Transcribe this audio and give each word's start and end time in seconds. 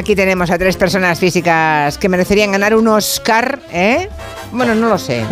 Aquí 0.00 0.16
tenemos 0.16 0.50
a 0.50 0.56
tres 0.56 0.78
personas 0.78 1.20
físicas 1.20 1.98
que 1.98 2.08
merecerían 2.08 2.52
ganar 2.52 2.74
un 2.74 2.88
Oscar, 2.88 3.60
¿eh? 3.70 4.08
Bueno, 4.52 4.74
no 4.74 4.88
lo 4.88 4.98
sé. 4.98 5.24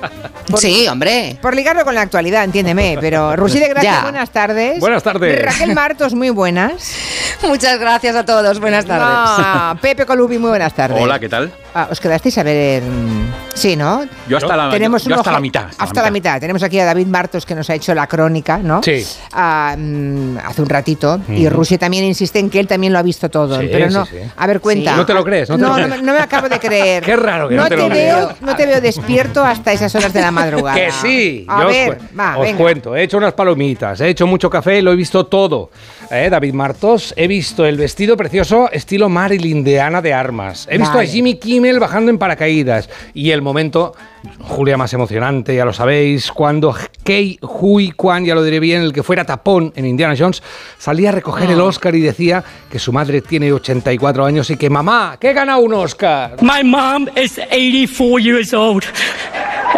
sí, 0.56 0.86
hombre. 0.88 1.36
Por 1.40 1.54
ligarlo 1.54 1.84
con 1.84 1.94
la 1.94 2.02
actualidad, 2.02 2.44
entiéndeme, 2.44 2.98
pero 3.00 3.34
Rusí 3.36 3.58
de 3.58 3.68
Gracia, 3.68 3.92
Ya. 3.92 4.02
buenas 4.02 4.30
tardes. 4.30 4.80
Buenas 4.80 5.02
tardes. 5.02 5.44
Raquel 5.44 5.74
Martos, 5.74 6.14
muy 6.14 6.30
buenas. 6.30 6.94
Muchas 7.42 7.78
gracias 7.78 8.14
a 8.16 8.24
todos. 8.24 8.60
Buenas 8.60 8.84
tardes. 8.84 9.06
Ah, 9.08 9.76
Pepe 9.80 10.06
Colubi, 10.06 10.38
muy 10.38 10.50
buenas 10.50 10.74
tardes. 10.74 11.00
Hola, 11.00 11.18
¿qué 11.18 11.28
tal? 11.28 11.52
Ah, 11.74 11.88
¿Os 11.90 12.00
quedasteis 12.00 12.36
a 12.38 12.42
ver? 12.42 12.82
mm, 12.82 13.30
Sí, 13.54 13.76
¿no? 13.76 14.04
Yo 14.28 14.38
hasta 14.38 14.56
la, 14.56 14.70
Tenemos 14.70 15.04
yo 15.04 15.14
hasta 15.16 15.32
la 15.32 15.40
mitad. 15.40 15.66
Hasta, 15.76 16.02
la, 16.02 16.10
mitad. 16.10 16.40
Tenemos 16.40 16.62
aquí 16.62 16.78
a 16.80 16.84
David 16.84 17.06
Martos 17.06 17.44
que 17.44 17.54
nos 17.54 17.68
ha 17.68 17.74
hecho 17.74 17.94
la 17.94 18.06
crónica, 18.06 18.58
¿no? 18.58 18.82
Sí. 18.82 19.04
Ah, 19.32 19.74
mm, 19.76 20.38
hace 20.38 20.62
un 20.62 20.68
ratito. 20.68 21.20
Y 21.28 21.48
Rusia 21.48 21.76
también 21.78 22.04
insiste 22.04 22.38
en 22.38 22.48
que 22.48 22.58
él 22.60 22.66
también 22.66 22.92
lo 22.92 22.98
ha 22.98 23.02
visto 23.02 23.28
todo. 23.28 23.60
Sí, 23.60 23.68
pero 23.70 23.90
no. 23.90 24.06
sí. 24.06 24.16
A 24.36 24.46
ver, 24.46 24.60
cuenta. 24.60 24.92
Sí. 24.92 24.96
¿No 24.96 25.06
te 25.06 25.14
lo 25.14 25.24
crees? 25.24 25.48
¿No 25.50 25.56
te 25.58 25.62
lo 25.62 25.74
crees? 25.74 25.88
me- 25.90 26.02
no 26.02 26.12
me 26.12 26.18
acabo 26.20 26.48
de 26.48 26.58
creer. 26.58 27.04
Qué 27.04 27.16
raro 27.16 27.48
que 27.48 27.56
no 27.56 27.68
te 27.68 27.76
lo 27.76 27.88
veo, 27.88 28.26
creas. 28.28 28.40
No 28.42 28.56
te 28.56 28.59
veo 28.66 28.80
despierto 28.80 29.44
hasta 29.44 29.72
esas 29.72 29.94
horas 29.94 30.12
de 30.12 30.20
la 30.20 30.30
madrugada. 30.30 30.74
Que 30.76 30.90
sí, 30.92 31.44
A 31.48 31.62
yo 31.62 31.66
os 31.68 31.72
ver, 31.72 31.96
cu- 31.98 32.04
va, 32.18 32.38
os 32.38 32.52
cuento. 32.52 32.96
He 32.96 33.02
hecho 33.02 33.16
unas 33.18 33.32
palomitas, 33.34 34.00
he 34.00 34.08
hecho 34.08 34.26
mucho 34.26 34.48
café 34.50 34.80
lo 34.82 34.92
he 34.92 34.96
visto 34.96 35.26
todo. 35.26 35.70
¿Eh, 36.10 36.28
David 36.30 36.54
Martos, 36.54 37.14
he 37.16 37.28
visto 37.28 37.64
el 37.64 37.76
vestido 37.76 38.16
precioso 38.16 38.68
estilo 38.72 39.08
Marilyn 39.08 39.62
de 39.62 39.80
Ana 39.80 40.02
de 40.02 40.12
Armas. 40.12 40.66
He 40.70 40.76
visto 40.78 40.96
Vale. 40.96 41.08
a 41.08 41.12
Jimmy 41.12 41.36
Kimmel 41.36 41.78
bajando 41.78 42.10
en 42.10 42.18
paracaídas. 42.18 42.88
Y 43.14 43.30
el 43.30 43.42
momento, 43.42 43.94
Julia, 44.40 44.76
más 44.76 44.92
emocionante, 44.92 45.54
ya 45.54 45.64
lo 45.64 45.72
sabéis, 45.72 46.30
cuando 46.32 46.74
Kei 47.04 47.38
Hui 47.40 47.92
Kwan, 47.92 48.24
ya 48.24 48.34
lo 48.34 48.42
diré 48.42 48.60
bien, 48.60 48.82
el 48.82 48.92
que 48.92 49.02
fuera 49.02 49.24
tapón 49.24 49.72
en 49.76 49.86
Indiana 49.86 50.14
Jones, 50.18 50.42
salía 50.78 51.08
a 51.10 51.12
recoger 51.12 51.48
Ah. 51.48 51.52
el 51.52 51.60
Oscar 51.60 51.94
y 51.94 52.00
decía 52.00 52.42
que 52.70 52.78
su 52.78 52.92
madre 52.92 53.22
tiene 53.22 53.52
84 53.52 54.24
años 54.24 54.50
y 54.50 54.56
que 54.56 54.68
mamá, 54.68 55.16
que 55.18 55.32
gana 55.32 55.56
un 55.56 55.72
Oscar. 55.72 56.36
My 56.42 56.62
mom 56.64 57.08
is 57.16 57.38
84 57.38 58.18
years 58.18 58.52
old 58.52 58.84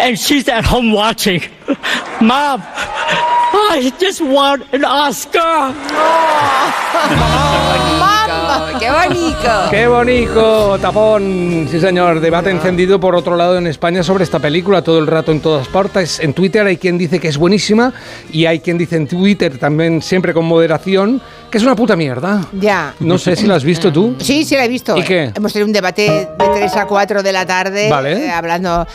and 0.01 0.17
she's 0.17 0.49
at 0.49 0.65
home 0.65 0.93
watching. 0.95 1.41
Mom, 2.21 2.63
I 3.71 3.93
just 4.01 4.21
won 4.23 4.65
an 4.73 4.85
Oscar. 4.85 5.73
¡Qué 9.13 9.19
bonito! 9.19 9.71
¡Qué 9.71 9.87
bonito! 9.87 10.79
Tapón, 10.81 11.67
sí 11.71 11.79
señor. 11.81 12.21
Debate 12.21 12.51
encendido 12.51 12.99
por 12.99 13.15
otro 13.15 13.37
lado 13.37 13.59
en 13.59 13.67
España 13.67 14.03
sobre 14.03 14.25
esta 14.25 14.39
película 14.39 14.83
todo 14.83 14.99
el 14.99 15.07
rato 15.07 15.33
en 15.33 15.41
todas 15.41 15.69
partes. 15.69 16.19
En 16.21 16.33
Twitter 16.33 16.67
hay 16.67 16.79
quien 16.79 16.97
dice 16.97 17.21
que 17.21 17.29
es 17.29 17.37
buenísima 17.37 17.93
y 18.33 18.47
hay 18.47 18.61
quien 18.61 18.79
dice 18.79 18.97
en 18.97 19.07
Twitter 19.07 19.59
también 19.59 20.01
siempre 20.01 20.33
con 20.33 20.47
moderación 20.47 21.21
que 21.51 21.59
es 21.59 21.65
una 21.65 21.77
puta 21.77 21.95
mierda. 21.97 22.47
Ya. 22.53 22.95
No 23.01 23.19
sé 23.19 23.37
si 23.37 23.47
la 23.47 23.57
has 23.57 23.65
visto 23.65 23.93
tú. 23.93 24.17
Sí, 24.19 24.45
sí 24.45 24.55
la 24.57 24.65
he 24.65 24.69
visto. 24.69 24.97
¿Y 24.97 25.03
qué? 25.03 25.33
Hemos 25.35 25.53
tenido 25.53 25.67
un 25.67 25.73
debate 25.73 26.29
de 26.39 26.49
3 26.55 26.77
a 26.77 26.87
4 26.87 27.23
de 27.23 27.33
la 27.33 27.45
tarde 27.45 27.91
Vale. 27.91 28.27
eh, 28.27 28.31
hablando... 28.31 28.87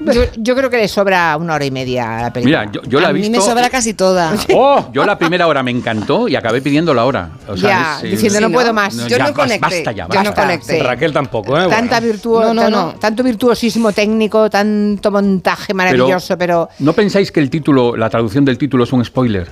Yo, 0.00 0.22
yo 0.36 0.56
creo 0.56 0.70
que 0.70 0.78
le 0.78 0.88
sobra 0.88 1.36
una 1.36 1.54
hora 1.54 1.64
y 1.64 1.70
media 1.70 2.18
a 2.18 2.22
la 2.22 2.32
película. 2.32 2.60
Mira, 2.66 2.72
yo, 2.72 2.80
yo 2.88 3.00
la 3.00 3.08
a 3.08 3.10
he 3.10 3.14
mí 3.14 3.20
visto. 3.20 3.36
me 3.36 3.42
sobra 3.42 3.68
casi 3.68 3.92
toda. 3.94 4.32
¡Oh! 4.54 4.88
Yo 4.92 5.04
la 5.04 5.18
primera 5.18 5.46
hora 5.46 5.62
me 5.62 5.70
encantó 5.70 6.26
y 6.26 6.36
acabé 6.36 6.62
pidiendo 6.62 6.94
la 6.94 7.04
hora. 7.04 7.30
O 7.46 7.56
sea, 7.56 7.68
Ya, 7.68 7.96
es, 8.06 8.10
diciendo, 8.12 8.38
Sí, 8.38 8.42
no, 8.42 8.48
¿no? 8.48 8.54
puedo 8.54 8.72
más. 8.72 8.94
No, 8.94 9.06
Yo 9.08 9.18
ya, 9.18 9.28
no 9.28 9.34
conecté. 9.34 9.60
basta 9.60 9.92
ya, 9.92 10.08
Yo 10.08 10.18
no 10.22 10.30
basta. 10.30 10.42
conecté. 10.42 10.82
Raquel 10.82 11.12
tampoco, 11.12 11.58
¿eh? 11.60 11.66
Tanta 11.68 12.00
Bueno. 12.00 12.14
virtuo- 12.14 12.40
No, 12.42 12.54
no, 12.54 12.62
tan- 12.62 12.72
no. 12.72 12.94
Tanto 12.98 13.22
virtuosismo 13.22 13.92
técnico, 13.92 14.48
tanto 14.48 15.10
montaje 15.10 15.74
maravilloso, 15.74 16.38
pero... 16.38 16.68
¿No 16.78 16.92
pensáis 16.94 17.30
que 17.30 17.40
el 17.40 17.50
título, 17.50 17.94
la 17.96 18.08
traducción 18.08 18.44
del 18.44 18.56
título 18.56 18.84
es 18.84 18.92
un 18.92 19.04
spoiler? 19.04 19.48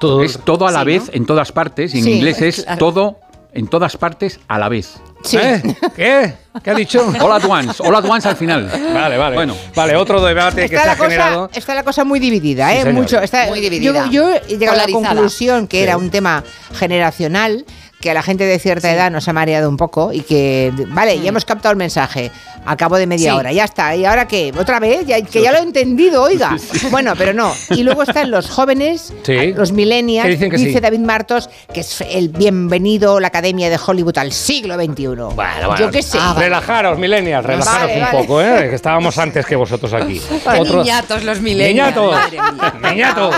Todo- 0.00 0.22
Es 0.24 0.38
todo 0.44 0.66
a 0.66 0.72
la 0.72 0.80
Sí, 0.80 0.86
vez, 0.86 1.02
¿no? 1.06 1.10
en 1.14 1.26
todas 1.26 1.52
partes, 1.52 1.94
y 1.94 1.98
en 1.98 2.04
Sí, 2.04 2.12
inglés 2.14 2.42
es 2.42 2.62
claro. 2.64 2.78
todo 2.78 3.16
en 3.54 3.68
todas 3.68 3.96
partes 3.96 4.40
a 4.48 4.58
la 4.58 4.68
vez. 4.68 4.94
Sí. 5.24 5.36
¿Eh? 5.36 5.62
¿Qué? 5.94 6.34
¿Qué 6.62 6.70
ha 6.70 6.74
dicho? 6.74 7.06
All 7.20 7.32
at 7.32 7.44
once, 7.44 7.82
all 7.82 7.94
at 7.94 8.04
once 8.04 8.28
al 8.28 8.36
final. 8.36 8.64
Vale, 8.94 9.16
vale. 9.16 9.36
Bueno. 9.36 9.56
Vale, 9.74 9.94
otro 9.96 10.20
debate 10.20 10.68
que 10.68 10.78
se 10.78 10.84
la, 10.86 10.92
ha 10.92 10.96
generado. 10.96 11.50
está 11.54 11.74
la 11.74 11.82
cosa 11.84 12.04
muy 12.04 12.18
dividida, 12.18 12.68
Sí, 12.70 12.76
¿eh? 12.76 12.82
señor. 12.82 12.94
Mucho, 12.94 13.20
está- 13.20 13.46
Muy 13.46 13.60
dividida. 13.60 14.06
Yo, 14.06 14.10
yo 14.10 14.30
he 14.30 14.56
llegado 14.58 14.80
a 14.80 14.86
la 14.86 14.92
conclusión 14.92 15.66
que 15.68 15.78
Sí. 15.78 15.82
era 15.84 15.96
un 15.96 16.10
tema 16.10 16.42
generacional, 16.74 17.64
que 18.02 18.10
a 18.10 18.14
la 18.14 18.22
gente 18.22 18.44
de 18.44 18.58
cierta 18.58 18.92
edad 18.92 19.10
nos 19.10 19.28
ha 19.28 19.32
mareado 19.32 19.68
un 19.70 19.78
poco 19.78 20.12
y 20.12 20.20
que, 20.20 20.72
vale, 20.88 21.18
ya 21.20 21.28
hemos 21.30 21.44
captado 21.46 21.70
el 21.70 21.78
mensaje, 21.78 22.30
a 22.66 22.76
cabo 22.76 22.96
de 22.98 23.06
media 23.06 23.32
Sí. 23.32 23.38
hora, 23.38 23.52
ya 23.52 23.64
está. 23.64 23.94
¿Y 23.96 24.04
ahora 24.04 24.26
qué? 24.26 24.52
¿Otra 24.58 24.80
vez? 24.80 25.06
Ya, 25.06 25.22
que 25.22 25.40
ya 25.40 25.52
lo 25.52 25.58
he 25.58 25.62
entendido, 25.62 26.22
oiga. 26.24 26.56
Bueno, 26.90 27.14
pero 27.16 27.32
no. 27.32 27.52
Y 27.70 27.82
luego 27.84 28.02
están 28.02 28.30
los 28.30 28.50
jóvenes, 28.50 29.14
Sí. 29.22 29.52
los 29.54 29.72
millennials, 29.72 30.28
dicen 30.28 30.50
que 30.50 30.56
dice 30.58 30.72
sí. 30.74 30.80
David 30.80 30.98
Martos, 30.98 31.48
que 31.72 31.80
es 31.80 32.00
el 32.02 32.28
bienvenido 32.28 33.20
la 33.20 33.28
Academia 33.28 33.70
de 33.70 33.78
Hollywood 33.84 34.18
al 34.18 34.32
siglo 34.32 34.74
XXI. 34.74 35.06
Bueno, 35.06 35.30
bueno. 35.36 35.76
Yo 35.78 35.90
qué 35.90 36.02
sé. 36.02 36.18
Ah. 36.20 36.34
Relajaros, 36.36 36.98
millennials, 36.98 37.46
relajaros 37.46 37.80
Vale, 37.82 37.94
un 37.94 38.00
vale. 38.00 38.18
poco, 38.18 38.42
¿eh? 38.42 38.68
Que 38.68 38.74
estábamos 38.74 39.16
antes 39.18 39.46
que 39.46 39.54
vosotros 39.56 39.92
aquí. 39.94 40.20
Qué 40.52 40.60
niñatos 40.60 41.22
los 41.22 41.40
millennials. 41.40 41.94
Niñatos. 41.94 42.12
madre 42.12 42.38
mía. 42.40 42.74
Niñatos. 42.90 43.34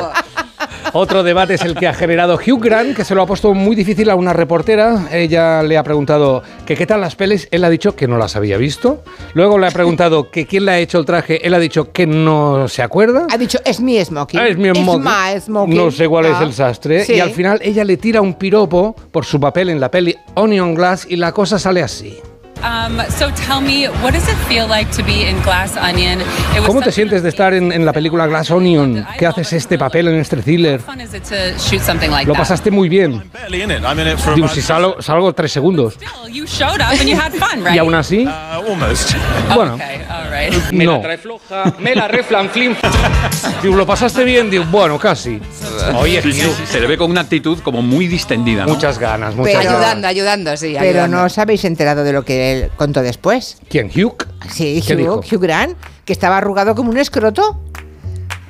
Otro 0.93 1.23
debate 1.23 1.55
es 1.55 1.63
el 1.63 1.75
que 1.75 1.87
ha 1.89 1.93
generado 1.95 2.37
Hugh 2.37 2.63
Grant, 2.63 2.97
que 2.97 3.05
se 3.05 3.15
lo 3.15 3.23
ha 3.23 3.27
puesto 3.27 3.53
muy 3.53 3.75
difícil 3.77 4.09
a 4.11 4.15
una 4.15 4.33
reportera. 4.33 4.54
Ella 5.11 5.63
le 5.63 5.77
ha 5.79 5.83
preguntado 5.83 6.43
que 6.67 6.77
qué 6.77 6.87
tal 6.87 7.01
las 7.01 7.17
pelis. 7.17 7.49
Él 7.51 7.65
ha 7.65 7.71
dicho 7.71 7.97
que 7.97 8.07
no 8.07 8.19
las 8.19 8.37
había 8.37 8.57
visto. 8.57 9.03
Luego 9.35 9.59
le 9.59 9.67
ha 9.67 9.71
preguntado 9.71 10.31
que 10.31 10.47
quién 10.47 10.65
le 10.67 10.73
ha 10.73 10.79
hecho 10.79 10.99
el 10.99 11.05
traje. 11.05 11.47
Él 11.47 11.55
ha 11.55 11.59
dicho 11.59 11.91
que 11.93 12.07
no 12.07 12.69
se 12.69 12.83
acuerda. 12.83 13.27
Ha 13.31 13.37
dicho, 13.39 13.59
es 13.65 13.81
mi 13.81 14.03
smoking. 14.05 14.39
Ah, 14.41 14.49
es 14.49 14.57
mi 14.57 14.69
smoking. 14.71 15.41
smoking. 15.41 15.77
No 15.77 15.91
sé 15.91 16.09
cuál 16.09 16.27
es 16.27 16.37
Ah, 16.37 16.45
el 16.45 16.53
sastre. 16.53 17.05
sí. 17.05 17.15
Y 17.15 17.21
al 17.21 17.31
final 17.31 17.59
ella 17.63 17.85
le 17.85 17.97
tira 17.97 18.21
un 18.21 18.35
piropo 18.35 18.95
por 19.11 19.25
su 19.25 19.41
papel 19.41 19.71
en 19.71 19.81
la 19.81 19.91
peli 19.91 20.17
Onion 20.35 20.75
Glass 20.75 21.07
y 21.09 21.17
la 21.17 21.33
cosa 21.33 21.59
sale 21.59 21.83
así. 21.83 22.19
Um, 22.65 22.99
so 23.11 23.31
tell 23.47 23.61
me, 23.61 23.89
what 24.03 24.15
does 24.15 24.27
it 24.27 24.37
feel 24.49 24.67
like 24.67 24.91
to 24.97 25.03
be 25.05 25.29
in 25.29 25.37
Glass 25.43 25.77
Onion? 25.77 26.21
It 26.23 26.61
was 26.61 26.67
¿Cómo 26.69 26.81
te 26.81 26.93
sientes 26.93 27.23
de 27.23 27.29
estar 27.29 27.53
en, 27.53 27.71
en 27.73 27.85
la 27.85 27.93
película 27.93 28.27
Glass 28.27 28.51
Onion? 28.51 29.07
¿Qué 29.19 29.27
haces 29.27 29.53
este 29.53 29.77
papel 29.79 30.09
en 30.09 30.15
este 30.15 30.37
thriller? 30.39 30.81
How 30.81 30.93
fun 30.93 31.01
is 31.03 31.13
it 31.13 31.25
to 31.25 31.35
shoot 31.59 31.83
something 31.83 32.11
like 32.11 32.27
Lo 32.27 32.33
that? 32.33 32.41
pasaste 32.41 32.71
muy 32.71 32.89
bien. 32.89 33.23
barely 33.33 33.61
in 33.63 33.71
it. 33.71 33.83
I'm 33.85 33.99
in 34.01 34.09
it 34.09 34.19
for 34.19 34.35
Digo, 34.35 34.49
si 34.49 34.63
salgo, 34.63 35.03
salgo 35.03 35.35
tres 35.35 35.53
segundos. 35.53 35.95
Still, 35.95 36.29
you 36.33 36.47
showed 36.47 36.81
up 36.81 36.99
and 36.99 37.07
you 37.09 37.17
had 37.17 37.33
fun, 37.35 37.61
right? 37.65 37.75
Y 37.75 37.79
aún 37.79 37.95
así, 37.95 38.25
uh, 38.27 38.31
almost. 38.67 39.15
bueno, 39.55 39.75
Okay, 39.75 40.01
all 40.09 40.31
right. 40.31 40.73
no. 40.73 41.03
floja, 41.19 41.75
me 41.79 41.95
la 41.95 42.09
reflanflin. 42.09 42.75
Digo, 43.63 43.77
¿lo 43.77 43.85
pasaste 43.87 44.25
bien? 44.25 44.51
Digo, 44.51 44.65
bueno, 44.71 44.99
casi. 44.99 45.39
Oye, 45.97 46.23
Sí, 46.23 46.33
sí, 46.33 46.51
se 46.67 46.81
le 46.81 46.87
ve 46.87 46.97
con 46.97 47.11
una 47.11 47.23
actitud 47.23 47.59
como 47.61 47.83
muy 47.83 48.07
distendida. 48.07 48.65
¿no? 48.67 48.75
muchas 48.75 48.99
ganas, 48.99 49.35
muchas 49.35 49.57
Pero- 49.57 49.65
ganas. 49.71 49.83
Ayudando, 49.85 50.09
ayudando, 50.09 50.57
sí. 50.57 50.75
Pero 50.79 50.91
ayudando. 50.91 51.17
no 51.19 51.25
os 51.25 51.39
habéis 51.39 51.65
enterado 51.65 52.05
de 52.05 52.13
lo 52.13 52.25
que 52.25 52.53
él 52.53 52.71
contó 52.77 53.03
después. 53.03 53.59
¿Quién? 53.69 53.91
¿Hugh? 53.95 54.27
Sí. 54.51 54.83
Hugh, 54.89 55.25
Hugh 55.31 55.41
Grant, 55.41 55.77
que 56.05 56.13
estaba 56.13 56.39
arrugado 56.39 56.75
como 56.75 56.91
un 56.91 56.99
escroto. 56.99 57.61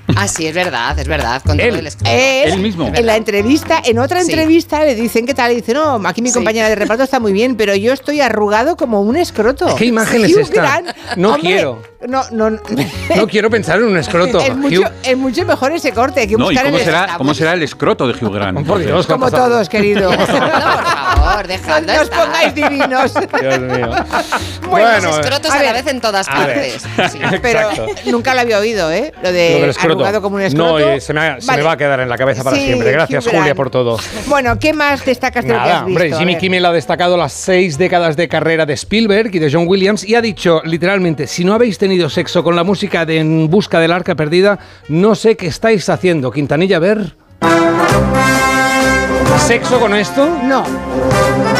Ah, 0.17 0.29
sí, 0.29 0.47
es 0.47 0.55
verdad, 0.55 0.99
es 0.99 1.09
verdad. 1.09 1.43
Con 1.45 1.57
todo 1.57 1.67
Él. 1.67 1.77
el 1.77 1.87
escroto. 1.87 2.11
Él, 2.13 2.53
Él 2.53 2.61
mismo. 2.61 2.91
En 2.95 3.07
la 3.07 3.17
entrevista, 3.17 3.81
en 3.85 3.99
otra 3.99 4.23
Sí. 4.23 4.31
entrevista 4.31 4.85
le 4.85 4.95
dicen 4.95 5.27
qué 5.27 5.35
tal. 5.35 5.53
Y 5.53 5.57
dice, 5.57 5.75
no, 5.75 6.01
aquí 6.07 6.21
mi 6.23 6.29
Sí. 6.29 6.35
compañera 6.35 6.69
de 6.69 6.75
reparto 6.75 7.03
está 7.03 7.21
muy 7.21 7.33
bien, 7.33 7.57
pero 7.57 7.75
yo 7.75 7.93
estoy 7.93 8.21
arrugado 8.21 8.77
como 8.77 9.01
un 9.01 9.17
escroto. 9.17 9.75
¿Qué 9.77 9.87
imagen 9.87 10.25
es 10.25 10.35
Hugh 10.35 10.41
esta? 10.41 10.61
Grant, 10.63 10.89
No 11.17 11.29
hombre, 11.35 11.43
quiero. 11.43 11.83
No, 12.07 12.23
no, 12.33 12.51
no. 12.51 12.61
No 13.17 13.27
quiero 13.27 13.49
pensar 13.51 13.79
en 13.79 13.87
un 13.87 13.97
escroto. 13.97 14.39
es, 14.41 14.55
mucho, 14.55 14.81
Hugh. 14.83 14.91
es 15.03 15.17
mucho 15.17 15.45
mejor 15.47 15.73
ese 15.73 15.93
corte. 15.93 16.21
Hay 16.21 16.27
que 16.29 16.37
No, 16.37 16.51
¿y 16.51 16.55
buscar 16.55 16.65
cómo 16.67 16.79
el 16.79 16.85
será, 16.85 17.15
cómo 17.17 17.35
será 17.35 17.53
el 17.55 17.63
escroto 17.63 18.07
de 18.07 18.13
Hugh 18.15 18.35
Grant? 18.35 18.67
Por 18.67 18.79
Dios, 18.85 19.07
Como 19.07 19.31
todos, 19.31 19.69
querido. 19.71 20.11
No, 20.13 20.17
por 20.19 20.27
favor, 20.27 21.49
no 21.49 21.93
os 21.95 22.03
estar. 22.03 22.25
pongáis 22.27 22.55
divinos. 22.55 23.15
Dios 23.41 23.59
mío. 23.61 23.89
Bueno, 23.89 24.89
Bueno, 25.01 25.09
escrotos 25.21 25.51
a 25.51 25.59
a, 25.61 25.63
la 25.63 25.73
vez 25.73 25.87
en 25.87 26.01
todas 26.01 26.27
partes. 26.29 26.83
Sí. 27.11 27.19
Pero 27.41 27.69
nunca 28.07 28.35
lo 28.35 28.41
había 28.43 28.59
oído, 28.59 28.91
¿eh? 28.93 29.13
Lo 29.23 29.33
de 29.33 29.73
escroto. 29.95 30.05
arrugado 30.05 30.23
como 30.23 30.37
un 30.37 30.43
escroto. 30.43 30.79
No, 30.79 30.95
y 30.97 31.01
se, 31.01 31.13
me, 31.13 31.41
se 31.41 31.57
me 31.57 31.63
va 31.63 31.73
a 31.73 31.77
quedar 31.77 32.01
en 32.01 32.09
la 32.09 32.17
cabeza 32.19 32.45
para 32.45 32.57
Sí, 32.57 32.65
siempre. 32.67 32.93
Gracias, 32.93 33.27
Julia, 33.27 33.55
por 33.55 33.71
todo. 33.71 33.99
Bueno, 34.27 34.59
¿qué 34.59 34.73
más 34.73 35.05
destacas 35.05 35.45
de 35.45 35.53
lo 35.53 35.55
que 35.55 35.61
Nada, 35.61 35.81
has 35.81 35.87
visto? 35.87 36.03
hombre, 36.03 36.15
A 36.15 36.19
Jimmy. 36.19 36.37
Kimmel 36.39 36.65
ha 36.67 36.73
destacado 36.73 37.17
las 37.17 37.33
seis 37.33 37.79
décadas 37.79 38.17
de 38.17 38.29
carrera 38.29 38.67
de 38.67 38.75
Spielberg 38.75 39.35
y 39.35 39.39
de 39.39 39.51
John 39.53 39.65
Williams 39.67 40.05
y 40.05 40.15
ha 40.15 40.21
dicho 40.21 40.61
literalmente, 40.65 41.27
si 41.27 41.45
no 41.45 41.55
habéis 41.55 41.79
tenido 41.79 42.09
sexo 42.11 42.43
con 42.45 42.57
la 42.57 42.65
música 42.65 43.05
de 43.07 43.19
En 43.19 43.49
busca 43.51 43.79
del 43.81 43.93
arca 43.93 44.15
perdida, 44.15 44.59
no 44.89 45.15
sé 45.15 45.37
qué 45.37 45.47
estáis 45.47 45.89
haciendo. 45.89 46.31
Quintanilla, 46.31 46.77
a 46.77 46.81
ver. 46.81 47.15
¿Sexo 49.39 49.79
con 49.79 49.95
esto? 49.95 50.27
No. 50.45 50.65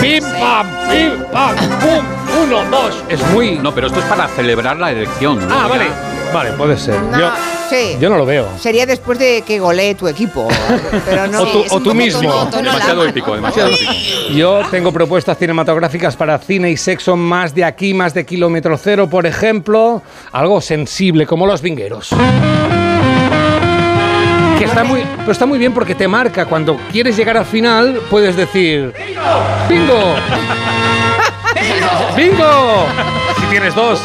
¡Pim, 0.01 0.23
pam, 0.23 0.67
pim, 0.91 1.25
pam, 1.33 1.55
pum! 1.81 2.05
Uno, 2.45 2.65
dos. 2.71 3.05
Es 3.09 3.21
muy... 3.33 3.57
No, 3.59 3.75
pero 3.75 3.89
esto 3.89 3.99
es 4.01 4.05
para 4.07 4.27
celebrar 4.29 4.79
la 4.79 4.91
elección. 4.93 5.47
¿no? 5.49 5.55
Ah, 5.55 5.67
vale. 5.69 5.85
Vale, 6.33 6.53
puede 6.53 6.77
ser. 6.79 7.01
No, 7.03 7.19
Yo, 7.21 7.31
yo 8.01 8.09
no 8.11 8.17
lo 8.19 8.27
veo. 8.27 8.47
Sería 8.59 8.87
después 8.87 9.19
de 9.19 9.43
que 9.47 9.59
golee 9.61 9.95
tu 9.95 10.09
equipo. 10.09 10.49
Pero 11.07 11.27
no. 11.27 11.43
O 11.43 11.47
tú- 11.47 11.59
o 11.59 11.63
un 11.63 11.69
tú 11.69 11.91
poco 11.91 11.95
mismo. 11.95 12.21
tono- 12.31 12.51
tono 12.51 12.63
Demasiado 12.71 12.97
lama, 12.99 13.11
épico, 13.11 13.29
¿no? 13.31 13.37
demasiado 13.37 13.71
épico. 13.71 13.93
Yo 14.35 14.63
tengo 14.71 14.93
propuestas 14.93 15.39
cinematográficas 15.39 16.17
para 16.17 16.39
cine 16.39 16.71
y 16.71 16.77
sexo 16.77 17.17
más 17.17 17.55
de 17.55 17.65
aquí, 17.65 17.95
más 17.95 18.15
de 18.15 18.25
kilómetro 18.27 18.77
cero, 18.77 19.09
por 19.09 19.27
ejemplo, 19.27 20.03
algo 20.33 20.61
sensible 20.61 21.27
como 21.27 21.47
Los 21.47 21.63
Vingueros. 21.63 22.11
Que 24.59 24.65
está 24.65 24.85
muy, 24.85 25.03
pero 25.19 25.33
está 25.33 25.47
muy 25.47 25.59
bien 25.59 25.75
porque 25.75 25.95
te 25.95 26.07
marca. 26.07 26.47
Cuando 26.47 26.79
quieres 26.93 27.17
llegar 27.17 27.37
al 27.37 27.45
final, 27.45 28.01
puedes 28.09 28.37
decir 28.37 28.93
¡Bingo! 29.69 30.15
¡Bingo! 32.17 32.87
Si 33.41 33.47
tienes 33.51 33.75
dos. 33.75 34.01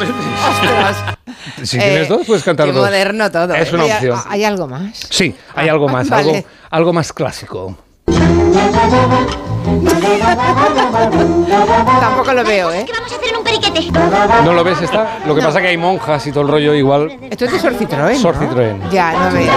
Si 1.64 1.78
tienes 1.78 2.08
dos, 2.10 2.26
puedes 2.26 2.44
cantar 2.44 2.68
Qué 2.68 2.74
dos. 2.74 2.86
moderno 2.86 3.32
todo. 3.32 3.54
Es 3.54 3.72
¿eh? 3.72 3.76
una 3.76 3.84
¿Hay, 3.86 3.92
opción. 3.92 4.20
hay 4.30 4.44
algo 4.44 4.68
más? 4.68 5.08
Sí, 5.10 5.36
hay 5.56 5.70
algo 5.70 5.88
más, 5.88 6.10
Vale. 6.10 6.30
algo, 6.30 6.48
algo 6.72 6.94
más 6.94 7.14
clásico. 7.14 7.76
Tampoco 12.00 12.34
lo 12.34 12.44
veo, 12.44 12.72
¿eh? 12.74 12.86
vamos 12.92 13.12
a 13.12 13.16
hacer 13.16 13.38
un 13.38 13.44
periquete? 13.44 13.92
¿No 14.44 14.54
lo 14.54 14.64
ves 14.64 14.82
esta? 14.82 15.20
Lo 15.26 15.36
que 15.36 15.42
pasa 15.42 15.62
que 15.62 15.68
hay 15.68 15.78
monjas 15.78 16.26
y 16.28 16.32
todo 16.32 16.42
el 16.44 16.50
rollo 16.50 16.74
igual. 16.74 17.18
Esto 17.30 17.46
es 17.46 17.52
de 17.54 17.60
Sor 17.60 17.74
Citroën, 17.74 18.14
¿no? 18.14 18.20
Sor 18.20 18.36
Citroën. 18.36 18.90
Ya, 18.90 19.12
no 19.14 19.32
veo. 19.32 19.52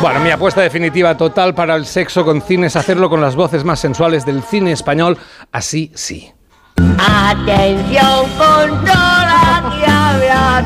Bueno, 0.00 0.20
mi 0.20 0.30
apuesta 0.30 0.60
definitiva 0.60 1.16
total 1.16 1.54
para 1.54 1.74
el 1.76 1.86
sexo 1.86 2.24
con 2.24 2.42
cine 2.42 2.66
es 2.68 2.76
hacerlo 2.76 3.08
con 3.10 3.20
las 3.20 3.34
voces 3.36 3.64
más 3.64 3.80
sensuales 3.80 4.24
del 4.26 4.42
cine 4.42 4.72
español. 4.72 5.18
Así 5.52 5.90
sí. 5.94 6.30
Atención, 6.98 8.26
controla 8.38 8.84
que 8.84 8.99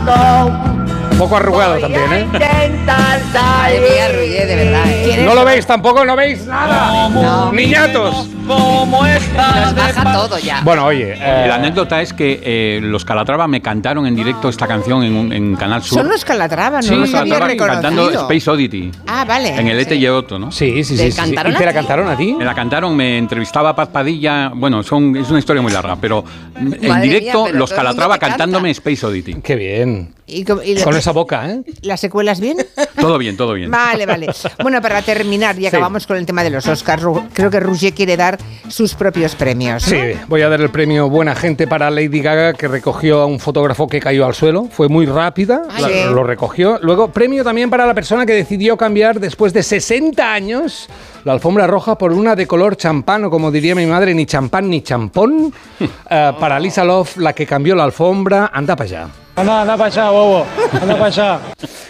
dog 0.03 0.84
Un 1.15 1.19
poco 1.21 1.37
arrugado 1.37 1.79
también, 1.79 2.13
¿eh? 2.13 2.21
intentar 2.23 3.21
Madre 3.33 3.81
mía, 3.81 4.09
Rullé, 4.13 4.47
de 4.47 4.57
verdad. 4.57 4.85
¿eh? 4.89 5.23
¿No 5.25 5.35
lo 5.35 5.45
veis 5.45 5.65
tampoco? 5.67 6.05
¿No 6.05 6.17
veis 6.17 6.45
nada? 6.47 7.51
¡Niñatos! 7.53 8.29
Nos 8.47 9.75
baja 9.75 10.13
todo 10.13 10.39
ya. 10.39 10.61
Bueno, 10.63 10.85
oye, 10.87 11.15
eh, 11.15 11.45
La 11.49 11.55
anécdota 11.55 12.03
es 12.03 12.13
que 12.13 12.41
eh, 12.43 12.81
los 12.83 13.05
Calatrava 13.05 13.47
me 13.49 13.63
cantaron 13.63 14.07
en 14.07 14.15
directo 14.15 14.49
esta 14.49 14.67
canción 14.67 15.03
en, 15.03 15.15
un- 15.17 15.33
en 15.33 15.57
Canal 15.57 15.83
Sur. 15.83 16.01
Son 16.01 16.09
los 16.09 16.25
Calatrava, 16.25 16.79
no 16.79 16.83
Sí, 16.83 16.95
los 16.95 17.15
había 17.15 17.39
Calatrava 17.39 17.73
cantando 17.73 18.09
reconocido. 18.09 18.31
Space 18.33 18.51
Oddity. 18.51 18.91
Ah, 19.07 19.25
vale. 19.25 19.49
En 19.57 19.69
el 19.69 19.81
Ete 19.81 19.95
y 19.97 20.07
Otto, 20.09 20.39
¿no? 20.39 20.53
Sí, 20.53 20.85
sí, 20.85 20.97
¿Te 20.97 21.11
sí. 21.11 21.17
cantaron 21.17 21.53
¿Y 21.53 21.57
te 21.57 21.65
la 21.65 21.71
ti? 21.71 21.75
cantaron 21.77 22.09
a 22.09 22.17
ti? 22.17 22.35
Me 22.35 22.45
la 22.45 22.55
cantaron, 22.55 22.95
me 22.95 23.17
entrevistaba 23.19 23.75
Paz 23.75 23.89
Padilla. 23.89 24.51
Bueno, 24.55 24.83
son, 24.83 25.17
es 25.17 25.31
una 25.31 25.39
historia 25.39 25.63
muy 25.63 25.73
larga, 25.73 25.97
pero 25.97 26.23
en 26.57 26.71
mía, 26.81 26.97
directo 26.99 27.45
pero 27.47 27.59
los 27.59 27.71
todo 27.71 27.81
el 27.81 27.87
mundo 27.87 27.97
Calatrava 27.97 28.15
te 28.15 28.21
canta. 28.21 28.37
cantándome 28.37 28.71
Space 28.73 29.07
Oddity. 29.07 29.35
Qué 29.43 29.57
bien. 29.57 30.15
¿Y, 30.27 30.43
co- 30.45 30.63
y 30.63 30.75
Con 30.83 30.97
esa 31.05 31.13
boca, 31.13 31.51
¿eh? 31.51 31.61
¿Las 31.83 32.01
secuelas 32.01 32.41
bien? 32.41 32.57
Todo 32.99 33.19
bien, 33.19 33.37
todo 33.37 33.53
bien. 33.53 33.71
Vale, 33.71 34.07
vale. 34.07 34.29
Bueno, 34.63 34.81
para 34.81 35.03
terminar, 35.03 35.59
y 35.59 35.67
acabamos 35.67 36.07
con 36.07 36.17
el 36.17 36.25
tema 36.25 36.43
de 36.43 36.49
los 36.49 36.67
Oscars, 36.67 37.05
creo 37.35 37.51
que 37.51 37.61
Rouget 37.61 37.95
quiere 37.95 38.17
dar 38.17 38.39
sus 38.69 38.95
propios 38.95 39.35
premios. 39.35 39.83
¿no? 39.87 39.89
Sí, 39.91 40.19
voy 40.29 40.41
a 40.41 40.49
dar 40.49 40.63
el 40.63 40.71
premio 40.71 41.11
Buena 41.11 41.35
Gente 41.35 41.67
para 41.67 41.91
Lady 41.91 42.21
Gaga, 42.21 42.55
que 42.55 42.69
recogió 42.69 43.21
a 43.21 43.27
un 43.27 43.39
fotógrafo 43.39 43.87
que 43.87 44.01
cayó 44.01 44.25
al 44.25 44.35
suelo. 44.35 44.67
Fue 44.71 44.89
muy 44.89 45.05
rápida, 45.05 45.63
la- 45.79 45.89
sí. 45.89 45.95
lo 46.09 46.25
recogió. 46.25 46.79
Luego, 46.81 47.09
premio 47.09 47.45
también 47.45 47.69
para 47.69 47.85
la 47.85 47.93
persona 47.93 48.25
que 48.25 48.33
decidió 48.33 48.79
cambiar 48.79 49.21
después 49.21 49.53
de 49.53 49.63
60 49.63 50.33
años 50.33 50.89
la 51.25 51.33
alfombra 51.33 51.67
roja 51.67 51.97
por 51.99 52.13
una 52.13 52.37
de 52.37 52.47
color 52.47 52.77
champán, 52.77 53.25
o 53.25 53.31
como 53.31 53.51
diría 53.51 53.75
mi 53.75 53.87
madre, 53.87 54.15
ni 54.15 54.27
champán 54.27 54.69
ni 54.71 54.83
champón. 54.83 55.53
Eh, 56.11 56.33
para 56.39 56.61
Lisa 56.61 56.85
Love, 56.85 57.17
la 57.17 57.33
que 57.33 57.47
cambió 57.47 57.75
la 57.75 57.85
alfombra. 57.85 58.51
Anda 58.53 58.77
para 58.77 58.87
allá. 58.89 59.09
Anda, 59.37 59.63
anda 59.63 59.77
para 59.77 59.87
allá, 59.87 60.11
bobo. 60.11 60.47
Anda 60.81 60.95
para 60.95 61.07
allá. 61.07 61.41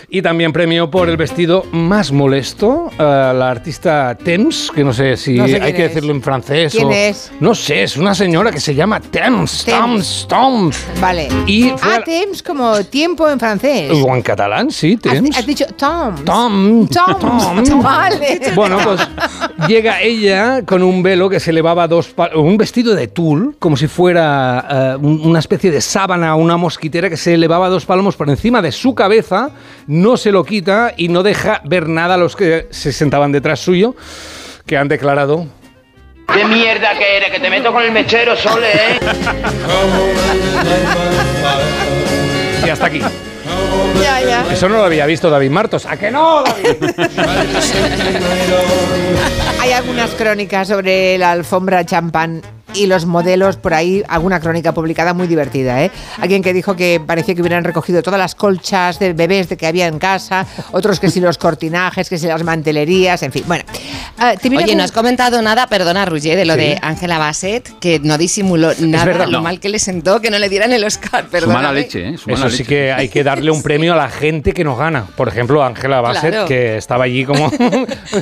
Y 0.09 0.23
también 0.23 0.53
premio 0.53 0.89
por 0.91 1.09
el 1.11 1.17
vestido 1.17 1.65
más 1.73 2.13
molesto 2.13 2.89
a 2.99 3.33
la 3.35 3.51
artista 3.51 4.17
Thames, 4.17 4.71
que 4.75 4.85
no 4.85 4.93
sé 4.95 5.17
si 5.17 5.35
No 5.35 5.47
sé 5.49 5.61
hay 5.61 5.73
que 5.75 5.85
es. 5.87 5.89
decirlo 5.91 6.13
en 6.15 6.23
francés 6.23 6.73
¿Quién 6.73 6.87
o... 6.87 6.93
es? 6.93 7.33
No 7.41 7.55
sé, 7.55 7.83
es 7.83 7.97
una 7.97 8.15
señora 8.15 8.51
que 8.53 8.61
se 8.61 8.75
llama 8.75 9.01
Thames, 9.01 9.65
Thames. 9.65 10.27
Thames, 10.29 10.77
Thames. 10.87 11.01
Vale. 11.01 11.29
Y 11.47 11.71
ah, 11.71 11.97
a- 11.97 12.05
temps 12.05 12.43
como 12.43 12.83
tiempo 12.85 13.29
en 13.29 13.39
francés. 13.41 13.91
O 13.93 14.15
en 14.15 14.23
catalán, 14.23 14.71
sí, 14.71 14.95
Has, 15.05 15.15
Thames. 15.15 15.37
has 15.37 15.47
dicho 15.47 15.67
Tom. 15.77 16.25
Tom, 16.25 16.87
Tom. 16.89 17.19
Tom. 17.65 17.83
Vale. 17.83 18.41
Bueno, 18.55 18.79
pues 18.85 19.01
llega 19.69 20.01
ella 20.01 20.63
con 20.67 20.83
un 20.83 21.03
velo 21.03 21.29
que 21.29 21.41
se 21.41 21.51
elevaba 21.51 21.89
dos 21.89 22.09
pa- 22.09 22.31
un 22.35 22.57
vestido 22.57 22.95
de 22.95 23.09
tul, 23.09 23.57
como 23.59 23.77
si 23.77 23.87
fuera 23.89 24.67
eh, 24.71 24.97
un- 25.01 25.21
una 25.25 25.39
especie 25.39 25.71
de 25.71 25.81
sábana, 25.81 26.35
una 26.35 26.57
mosquitera 26.57 27.09
que 27.11 27.17
se 27.17 27.35
elevaba 27.35 27.69
dos 27.69 27.85
palmos 27.87 28.17
por 28.17 28.29
encima 28.31 28.61
de 28.63 28.73
su 28.73 28.95
cabeza, 28.95 29.51
no 29.87 30.17
se 30.17 30.33
lo 30.33 30.45
quita 30.45 30.93
y 30.97 31.09
no 31.09 31.23
deja 31.23 31.61
ver 31.65 31.89
nada 31.89 32.15
a 32.15 32.19
los 32.19 32.37
que 32.37 32.67
se 32.71 32.93
sentaban 32.93 33.33
detrás 33.33 33.61
suyo, 33.61 33.95
que 34.67 34.77
han 34.77 34.89
declarado 34.89 35.47
¿Qué 36.33 36.43
mierda 36.47 36.97
que 36.99 37.19
eres? 37.19 37.31
Que 37.31 37.39
te 37.39 37.51
meto 37.51 37.71
con 37.71 37.83
el 37.83 37.93
mechero, 37.93 38.35
Sole, 38.35 38.67
¿eh? 38.73 38.99
y 42.67 42.69
hasta 42.71 42.87
aquí. 42.87 43.01
Ya, 44.05 44.21
ya. 44.21 44.53
Eso 44.53 44.69
no 44.69 44.77
lo 44.77 44.85
había 44.85 45.07
visto 45.07 45.31
David 45.31 45.51
Martos. 45.51 45.87
¿A 45.87 45.97
que 45.97 46.11
no, 46.11 46.43
David? 46.43 46.77
Hay 49.61 49.73
algunas 49.73 50.11
crónicas 50.11 50.69
sobre 50.69 51.17
la 51.17 51.33
alfombra 51.33 51.85
champán 51.87 52.43
y 52.75 52.87
los 52.87 53.07
modelos 53.07 53.57
por 53.57 53.75
ahí, 53.75 54.03
alguna 54.09 54.41
crónica 54.41 54.73
publicada 54.75 55.15
muy 55.15 55.27
divertida, 55.27 55.83
¿eh? 55.85 55.91
Alguien 56.21 56.43
que 56.43 56.53
dijo 56.53 56.77
que 56.77 57.01
parecía 57.05 57.35
que 57.35 57.41
hubieran 57.41 57.65
recogido 57.65 58.03
todas 58.03 58.19
las 58.19 58.35
colchas 58.35 58.99
de 58.99 59.13
bebés 59.13 59.49
de 59.49 59.57
que 59.57 59.67
había 59.67 59.87
en 59.87 59.99
casa, 59.99 60.47
otros 60.73 61.01
que 61.01 61.11
si 61.11 61.21
los 61.21 61.39
cortinajes, 61.39 62.09
que 62.09 62.19
si 62.19 62.27
las 62.27 62.43
mantelerías, 62.43 63.23
en 63.23 63.33
fin. 63.33 63.45
Bueno, 63.47 63.65
ah, 64.19 64.35
¿te 64.41 64.49
Oye, 64.49 64.59
algún- 64.59 64.77
no 64.79 64.85
has 64.85 64.93
comentado 64.93 65.41
nada, 65.43 65.67
perdona, 65.69 66.05
Ruggé, 66.05 66.37
de 66.37 66.45
lo 66.45 66.57
de 66.57 66.79
Ángela 66.83 67.19
Bassett, 67.19 67.79
que 67.79 68.01
no 68.01 68.19
disimuló 68.19 68.73
nada 68.81 69.05
verdad. 69.05 69.27
lo 69.27 69.39
No. 69.39 69.43
mal 69.43 69.61
que 69.61 69.69
le 69.69 69.79
sentó 69.79 70.21
que 70.21 70.31
no 70.31 70.39
le 70.39 70.49
dieran 70.49 70.73
el 70.73 70.85
Oscar, 70.85 71.25
Su 71.25 71.31
perdona. 71.31 71.55
mala 71.55 71.73
leche, 71.73 72.09
¿eh? 72.11 72.19
Su 72.19 72.31
mala 72.31 72.47
Eso 72.47 72.51
sí 72.57 72.63
leche. 72.63 72.69
que 72.69 72.93
hay 72.93 73.09
que 73.09 73.23
darle 73.25 73.51
un 73.51 73.63
premio 73.65 73.95
a 73.95 73.97
la 73.97 74.09
gente 74.09 74.53
que 74.53 74.65
nos 74.65 74.79
gana. 74.79 75.05
Por 75.17 75.29
ejemplo, 75.29 75.63
Ángela 75.65 76.01
Bassett, 76.01 76.31
Claro. 76.33 76.47
que 76.49 76.77
estaba 76.77 77.05
allí 77.05 77.25
como... 77.25 77.51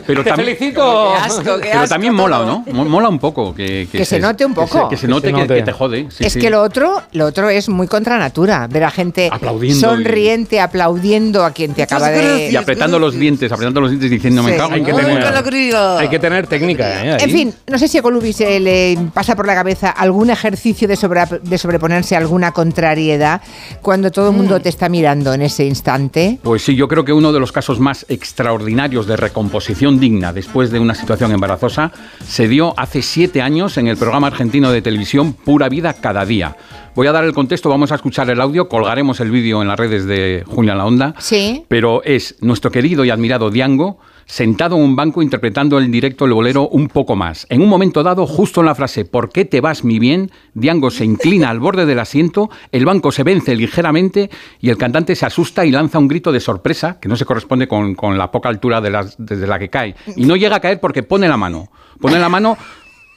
Pero 0.06 0.24
¡Te 0.24 0.34
felicito! 0.34 1.14
Qué 1.16 1.24
asco, 1.24 1.42
qué 1.60 1.68
Pero 1.68 1.80
asco 1.80 1.88
también 1.94 2.14
mola. 2.14 2.38
¿no? 2.44 2.64
Mo- 2.72 2.84
Mola 2.84 3.08
un 3.08 3.18
poco. 3.18 3.54
Que, 3.54 3.88
Que 3.90 4.04
se 4.04 4.18
note 4.18 4.41
un 4.44 4.54
que 4.54 4.60
se- 4.66 4.72
poco. 4.72 4.88
Que 4.88 4.96
se, 4.96 5.02
Que 5.02 5.08
note 5.08 5.26
se 5.28 5.32
que, 5.34 5.40
note. 5.40 5.54
que 5.56 5.62
te 5.62 5.72
jode. 5.72 6.06
sí, 6.10 6.24
es 6.24 6.32
sí. 6.32 6.40
que 6.40 6.50
lo 6.50 6.62
otro, 6.62 7.02
lo 7.12 7.26
otro 7.26 7.48
es 7.50 7.68
muy 7.68 7.86
contra 7.86 8.18
natura, 8.18 8.66
ver 8.68 8.84
a 8.84 8.90
gente 8.90 9.28
Aplaudiendo 9.32 9.88
sonriente, 9.88 10.60
aplaudiendo 10.60 11.44
a 11.44 11.50
quien 11.52 11.74
te 11.74 11.82
acaba 11.82 12.08
de... 12.10 12.50
Y 12.50 12.56
apretando 12.56 12.98
los 12.98 13.14
dientes, 13.14 13.50
apretando 13.52 13.80
los 13.80 13.90
dientes 13.90 14.10
diciendo, 14.10 14.42
me 14.42 14.56
cago 14.56 14.72
Hay 14.72 14.80
en 14.80 14.84
que 14.86 14.92
todo". 14.92 15.00
tener- 15.00 15.14
Nunca 15.14 15.30
lo 15.30 15.42
creo. 15.42 15.98
Hay 15.98 16.08
que 16.08 16.18
tener 16.18 16.46
técnica, 16.46 17.04
¿eh? 17.04 17.16
En 17.20 17.30
fin, 17.30 17.54
no 17.68 17.78
sé 17.78 17.88
si 17.88 17.98
a 17.98 18.02
Colubi 18.02 18.32
se 18.32 18.58
le 18.60 18.98
pasa 19.14 19.34
por 19.36 19.46
la 19.46 19.54
cabeza 19.54 19.90
algún 19.90 20.30
ejercicio 20.30 20.88
de, 20.88 20.96
sobra- 20.96 21.26
de 21.42 21.58
sobreponerse 21.58 22.14
a 22.14 22.18
alguna 22.18 22.52
contrariedad 22.52 23.40
cuando 23.80 24.10
todo 24.10 24.30
el 24.30 24.36
mundo 24.36 24.60
te 24.60 24.68
está 24.68 24.88
mirando 24.88 25.32
en 25.34 25.42
ese 25.42 25.64
instante. 25.64 26.38
Pues 26.42 26.62
sí, 26.62 26.74
yo 26.74 26.88
creo 26.88 27.04
que 27.04 27.12
uno 27.12 27.32
de 27.32 27.40
los 27.40 27.52
casos 27.52 27.78
más 27.80 28.04
extraordinarios 28.08 29.06
de 29.06 29.16
recomposición 29.16 30.00
digna 30.00 30.32
después 30.32 30.70
de 30.70 30.78
una 30.80 30.94
situación 30.94 31.30
embarazosa 31.32 31.92
se 32.26 32.48
dio 32.48 32.74
hace 32.76 33.02
siete 33.02 33.40
años 33.42 33.76
en 33.76 33.86
el 33.86 33.96
programa 33.96 34.30
argentino 34.32 34.72
de 34.72 34.82
televisión 34.82 35.32
Pura 35.34 35.68
Vida 35.68 35.92
Cada 35.94 36.24
Día. 36.24 36.56
Voy 36.94 37.06
a 37.06 37.12
dar 37.12 37.24
el 37.24 37.32
contexto, 37.32 37.68
vamos 37.68 37.92
a 37.92 37.94
escuchar 37.96 38.28
el 38.30 38.40
audio, 38.40 38.68
colgaremos 38.68 39.20
el 39.20 39.30
vídeo 39.30 39.62
en 39.62 39.68
las 39.68 39.78
redes 39.78 40.04
de 40.06 40.42
Julia 40.46 40.74
La 40.74 40.84
Onda. 40.86 41.14
Sí. 41.18 41.64
Pero 41.68 42.02
es 42.02 42.36
nuestro 42.40 42.70
querido 42.70 43.04
y 43.04 43.10
admirado 43.10 43.50
Diango 43.50 43.98
sentado 44.24 44.76
en 44.76 44.82
un 44.82 44.96
banco 44.96 45.20
interpretando 45.20 45.78
en 45.80 45.90
directo 45.90 46.24
el 46.24 46.32
bolero 46.32 46.68
un 46.68 46.88
poco 46.88 47.16
más. 47.16 47.44
En 47.50 47.60
un 47.60 47.68
momento 47.68 48.02
dado, 48.02 48.26
justo 48.26 48.60
en 48.60 48.66
la 48.66 48.74
frase 48.74 49.04
¿Por 49.04 49.30
qué 49.30 49.44
te 49.44 49.60
vas 49.60 49.84
mi 49.84 49.98
bien? 49.98 50.30
Diango 50.54 50.90
se 50.90 51.04
inclina 51.04 51.50
al 51.50 51.58
borde 51.60 51.84
del 51.86 51.98
asiento, 51.98 52.48
el 52.70 52.84
banco 52.86 53.10
se 53.12 53.24
vence 53.24 53.54
ligeramente 53.56 54.30
y 54.60 54.70
el 54.70 54.78
cantante 54.78 55.16
se 55.16 55.26
asusta 55.26 55.66
y 55.66 55.70
lanza 55.72 55.98
un 55.98 56.08
grito 56.08 56.30
de 56.32 56.40
sorpresa 56.40 56.98
que 57.00 57.08
no 57.08 57.16
se 57.16 57.24
corresponde 57.26 57.66
con, 57.68 57.94
con 57.94 58.16
la 58.16 58.30
poca 58.30 58.48
altura 58.48 58.80
de 58.80 58.90
las- 58.90 59.16
desde 59.18 59.46
la 59.46 59.58
que 59.58 59.68
cae. 59.68 59.96
Y 60.16 60.24
no 60.24 60.36
llega 60.36 60.56
a 60.56 60.60
caer 60.60 60.78
porque 60.80 61.02
pone 61.02 61.28
la 61.28 61.36
mano. 61.36 61.68
Pone 62.00 62.18
la 62.18 62.28
mano 62.28 62.56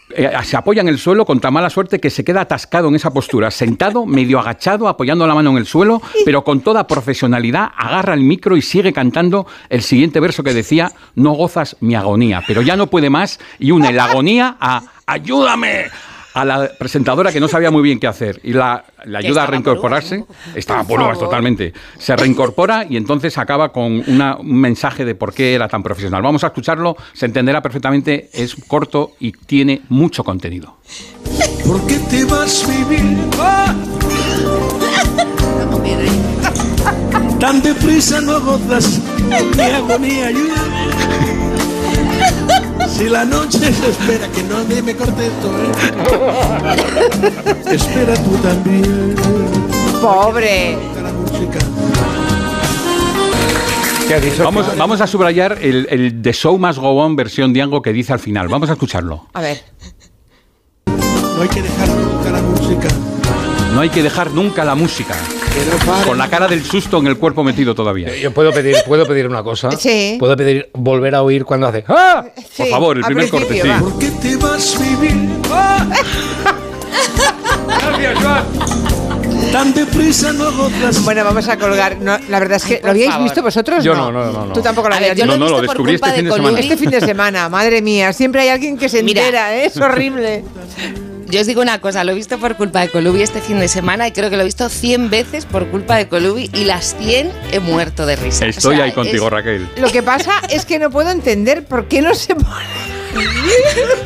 eh, 0.09 0.31
se 0.43 0.55
apoya 0.55 0.81
en 0.81 0.87
el 0.87 0.99
suelo 0.99 1.25
con 1.25 1.39
tan 1.39 1.53
mala 1.53 1.69
suerte 1.69 1.99
que 1.99 2.09
se 2.09 2.23
queda 2.23 2.41
atascado 2.41 2.87
en 2.89 2.95
esa 2.95 3.11
postura, 3.11 3.49
sentado, 3.51 4.05
medio 4.05 4.39
agachado, 4.39 4.87
apoyando 4.87 5.25
la 5.25 5.35
mano 5.35 5.51
en 5.51 5.57
el 5.57 5.65
suelo, 5.65 6.01
pero 6.23 6.43
con 6.43 6.61
toda 6.61 6.87
profesionalidad 6.87 7.69
agarra 7.75 8.13
el 8.13 8.21
micro 8.21 8.55
y 8.55 8.61
sigue 8.61 8.93
cantando 8.93 9.47
el 9.69 9.81
siguiente 9.81 10.19
verso 10.19 10.43
que 10.43 10.53
decía, 10.53 10.91
no 11.15 11.31
gozas 11.31 11.77
mi 11.81 11.95
agonía, 11.95 12.43
pero 12.45 12.61
ya 12.61 12.75
no 12.75 12.87
puede 12.87 13.09
más 13.09 13.39
y 13.59 13.71
une 13.71 13.91
la 13.91 14.05
agonía 14.05 14.57
a 14.59 14.83
ayúdame 15.05 15.85
a 16.35 16.43
la 16.43 16.69
presentadora 16.77 17.31
que 17.31 17.39
no 17.39 17.47
sabía 17.47 17.71
muy 17.71 17.81
bien 17.81 17.97
qué 17.97 18.07
hacer 18.07 18.41
y 18.43 18.51
la, 18.51 18.83
ayuda 19.15 19.43
a 19.43 19.47
reincorporarse. 19.47 20.25
Estaba 20.53 20.83
Por 20.83 21.17
totalmente. 21.17 21.73
Se 21.97 22.13
reincorpora 22.15 22.85
y 22.89 22.97
entonces 22.97 23.37
acaba 23.37 23.71
con 23.71 24.03
una- 24.07 24.35
un 24.35 24.59
mensaje 24.59 25.05
de 25.05 25.15
por 25.15 25.33
qué 25.33 25.53
era 25.53 25.69
tan 25.69 25.81
profesional. 25.81 26.21
Vamos 26.21 26.43
a 26.43 26.47
escucharlo, 26.47 26.97
se 27.13 27.25
entenderá 27.25 27.61
perfectamente, 27.61 28.29
es 28.33 28.53
corto 28.67 29.13
y 29.17 29.31
tiene 29.31 29.83
mucho 29.87 30.25
contenido. 30.25 30.75
¿Por 31.65 31.87
qué 31.87 31.99
te 32.09 32.25
vas 32.25 32.67
vivir? 32.67 33.17
Tan 37.39 37.61
deprisa 37.61 38.19
no 38.19 38.41
gozas 38.41 38.99
mi 39.55 39.61
agonía, 39.63 40.27
ayúdame. 40.27 41.44
Si 42.97 43.09
la 43.09 43.25
noche 43.25 43.59
se 43.73 43.89
espera, 43.89 44.27
que 44.29 44.41
no 44.43 44.63
me 44.63 44.95
corte 44.95 45.27
esto, 45.27 45.51
¿eh? 45.57 45.71
Espera 47.75 48.13
tú 48.15 48.37
también. 48.37 49.15
Pobre. 50.01 50.77
Vamos, 54.37 54.77
vamos 54.77 55.01
a 55.01 55.07
subrayar 55.07 55.57
el, 55.61 55.87
el 55.89 56.21
The 56.21 56.31
Show 56.31 56.57
Must 56.57 56.79
Go 56.79 56.91
On 57.03 57.17
versión 57.17 57.51
Diango 57.51 57.81
que 57.81 57.91
dice 57.91 58.13
al 58.13 58.19
final. 58.19 58.47
Vamos 58.47 58.69
a 58.69 58.73
escucharlo. 58.73 59.27
A 59.33 59.41
ver. 59.41 59.61
No 60.85 61.41
hay 61.41 61.49
que 61.49 61.61
dejar 61.61 61.89
nunca 61.89 62.31
la 62.31 62.41
música. 62.41 62.87
No 63.73 63.81
hay 63.81 63.89
que 63.89 64.03
dejar 64.03 64.31
nunca 64.31 64.63
la 64.63 64.75
música. 64.75 65.15
Con 66.05 66.17
la 66.17 66.27
cara 66.29 66.47
del 66.47 66.63
susto 66.63 66.97
en 66.99 67.07
el 67.07 67.17
cuerpo 67.17 67.43
metido 67.43 67.73
todavía. 67.75 68.15
Yo 68.15 68.31
puedo 68.31 68.51
pedir, 68.51 68.75
puedo 68.85 69.05
pedir 69.05 69.27
una 69.27 69.43
cosa. 69.43 69.71
Sí. 69.71 70.17
Puedo 70.19 70.35
pedir 70.35 70.69
volver 70.73 71.15
a 71.15 71.21
oír 71.21 71.45
cuando 71.45 71.67
hace. 71.67 71.83
¡Ah! 71.87 72.25
Por 72.57 72.67
favor, 72.67 72.97
el 72.97 73.03
primer 73.03 73.29
corte, 73.29 73.61
sí. 73.61 73.67
¿Por 73.79 73.99
qué 73.99 74.09
te 74.11 74.35
vas 74.35 74.75
a 74.75 74.79
vivir 74.79 75.15
Gracias, 77.67 78.23
Joan. 78.23 78.43
tan 79.51 79.73
deprisa? 79.73 80.33
No 80.33 80.51
gozas. 80.51 81.03
Bueno, 81.03 81.23
vamos 81.23 81.47
a 81.47 81.57
colgar. 81.57 81.97
No, 81.99 82.17
la 82.29 82.39
verdad 82.39 82.57
es 82.57 82.65
que, 82.65 82.81
¿lo 82.83 82.89
habíais 82.91 83.17
visto 83.19 83.41
vosotros? 83.41 83.83
Yo 83.83 83.95
no, 83.95 84.11
no, 84.11 84.31
no, 84.31 84.45
no. 84.47 84.53
Tú 84.53 84.61
tampoco 84.61 84.89
lo 84.89 84.95
habías 84.95 85.15
yo 85.15 85.23
visto. 85.25 85.37
No, 85.37 85.45
no, 85.45 85.51
lo 85.51 85.61
descubrí 85.61 85.95
este 85.95 86.11
fin 86.11 86.25
de 86.25 86.29
de 86.29 86.35
semana. 86.35 86.59
Este 86.65 86.77
fin 86.77 86.89
de 86.89 87.01
semana, 87.01 87.49
madre 87.49 87.81
mía, 87.81 88.13
siempre 88.13 88.41
hay 88.41 88.49
alguien 88.49 88.77
que 88.77 88.89
se 88.89 89.03
Mira. 89.03 89.21
entera, 89.21 89.55
¿eh? 89.55 89.65
es 89.65 89.77
horrible. 89.77 90.43
Yo 91.27 91.41
os 91.41 91.47
digo 91.47 91.61
una 91.61 91.79
cosa, 91.81 92.03
lo 92.03 92.11
he 92.11 92.15
visto 92.15 92.37
por 92.37 92.55
culpa 92.55 92.81
de 92.81 92.89
Colubi 92.89 93.21
este 93.23 93.41
fin 93.41 93.59
de 93.59 93.67
semana 93.67 94.07
y 94.07 94.11
creo 94.11 94.29
que 94.29 94.35
lo 94.35 94.43
he 94.43 94.45
visto 94.45 94.69
100 94.69 95.09
veces 95.09 95.45
por 95.45 95.67
culpa 95.67 95.95
de 95.97 96.07
Colubi 96.07 96.49
y 96.53 96.65
las 96.65 96.95
100 96.97 97.31
he 97.51 97.59
muerto 97.59 98.05
de 98.05 98.15
risa. 98.15 98.45
Estoy 98.45 98.73
O 98.73 98.75
sea, 98.77 98.85
ahí 98.85 98.91
contigo, 98.91 99.25
es- 99.25 99.31
Raquel. 99.31 99.67
Lo 99.77 99.89
que 99.91 100.03
pasa 100.03 100.33
es 100.49 100.65
que 100.65 100.77
no 100.77 100.91
puedo 100.91 101.09
entender 101.09 101.65
por 101.65 101.87
qué 101.87 102.01
no 102.01 102.13
se 102.13 102.35
pone. 102.35 102.95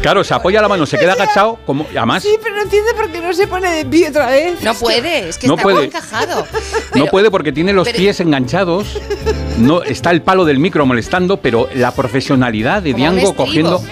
Claro, 0.02 0.24
se 0.24 0.34
apoya 0.34 0.62
la 0.62 0.68
mano, 0.70 0.86
se 0.86 0.98
queda 0.98 1.14
agachado, 1.14 1.60
como 1.66 1.86
además 1.96 2.22
Sí, 2.24 2.30
pero 2.42 2.56
no 2.56 2.62
entiendo 2.62 2.92
por 2.96 3.10
qué 3.10 3.20
no 3.20 3.34
se 3.34 3.48
pone 3.48 3.70
de 3.72 3.86
pie 3.86 4.10
otra 4.10 4.28
vez. 4.28 4.62
No 4.62 4.74
puede, 4.76 5.30
es 5.30 5.38
que 5.38 5.48
No 5.48 5.54
está 5.56 5.64
puede. 5.64 5.76
muy 5.78 5.86
encajado. 5.86 6.42
no 6.42 6.48
Pero- 6.94 7.06
puede 7.08 7.32
porque 7.32 7.52
tiene 7.52 7.74
los 7.74 7.88
pero- 7.88 7.98
pies 7.98 8.20
enganchados. 8.20 8.86
No 9.58 9.84
está 9.84 10.12
el 10.12 10.22
palo 10.22 10.46
del 10.46 10.60
micro 10.60 10.86
molestando, 10.86 11.38
pero 11.42 11.68
la 11.74 11.92
profesionalidad 11.94 12.82
de 12.84 12.94
Diango 12.94 13.18
estribo. 13.18 13.36
cogiendo 13.36 13.84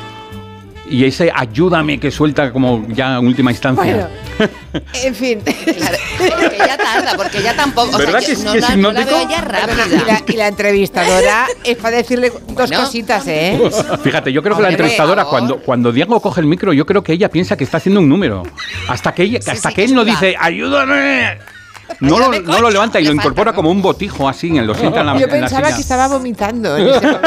y 0.90 1.06
ese 1.06 1.32
ayúdame 1.34 2.00
que 2.00 2.12
suelta 2.12 2.52
como 2.52 2.86
ya 2.90 3.18
en 3.18 3.28
última 3.28 3.52
instancia. 3.52 4.10
Bueno, 4.38 4.52
en 5.04 5.16
fin. 5.16 5.42
Claro, 5.42 5.98
porque 6.18 6.56
ella 6.56 6.78
tarda, 6.78 7.14
porque 7.16 7.38
ella 7.40 7.56
tampoco. 7.56 7.96
O 7.96 7.98
sea, 7.98 8.06
¿Verdad 8.06 8.20
yo 8.22 8.26
que 8.28 8.32
es- 8.34 8.44
no, 8.44 8.52
que 8.54 8.58
es 8.60 8.70
la, 8.70 8.76
no 8.76 8.92
la 8.92 9.02
hipnótico? 9.02 9.28
veo 9.30 9.42
rápida. 9.42 9.86
y, 9.88 10.06
la, 10.08 10.22
y 10.28 10.38
la 10.38 10.48
entrevistadora 10.48 11.48
es 11.64 11.78
para 11.78 11.98
decirle 11.98 12.30
dos 12.30 12.70
Bueno. 12.70 12.80
cositas, 12.84 13.28
¿eh? 13.28 13.60
Fíjate, 14.04 14.32
yo 14.32 14.42
creo 14.44 14.56
que 14.56 14.62
la 14.64 14.70
entrevistadora 14.70 15.26
cuando, 15.26 15.58
cuando 15.60 15.92
Diango 15.92 16.20
coge 16.22 16.42
el 16.42 16.48
micro, 16.48 16.74
yo 16.74 16.86
creo 16.86 17.04
que 17.04 17.14
ella 17.14 17.30
piensa 17.30 17.58
que 17.58 17.64
está 17.64 17.78
haciendo 17.78 18.00
un 18.02 18.10
número. 18.10 18.44
Hasta 18.88 19.14
que 19.14 19.24
ella, 19.24 19.42
Sí, 19.42 19.50
hasta 19.52 19.70
sí, 19.70 19.76
que 19.76 19.82
que 19.82 19.86
él 19.88 19.94
no 19.96 20.06
dice 20.06 20.36
ayúdame. 20.40 21.38
No 22.00 22.20
lo, 22.20 22.32
no 22.42 22.62
lo 22.62 22.70
levanta 22.70 23.00
y 23.00 23.06
lo 23.06 23.14
incorpora 23.14 23.54
como 23.54 23.72
un 23.72 23.82
botijo 23.82 24.28
así, 24.30 24.56
en 24.56 24.68
lo 24.68 24.76
sienta 24.76 25.00
en 25.02 25.06
la, 25.08 25.14
Yo 25.14 25.26
en 25.26 25.28
la 25.28 25.28
pensaba 25.40 25.66
silla. 25.66 25.76
que 25.76 25.82
estaba 25.82 26.08
vomitando 26.08 26.78
en 26.78 26.88
ese 26.88 27.08
¿eh? 27.08 27.18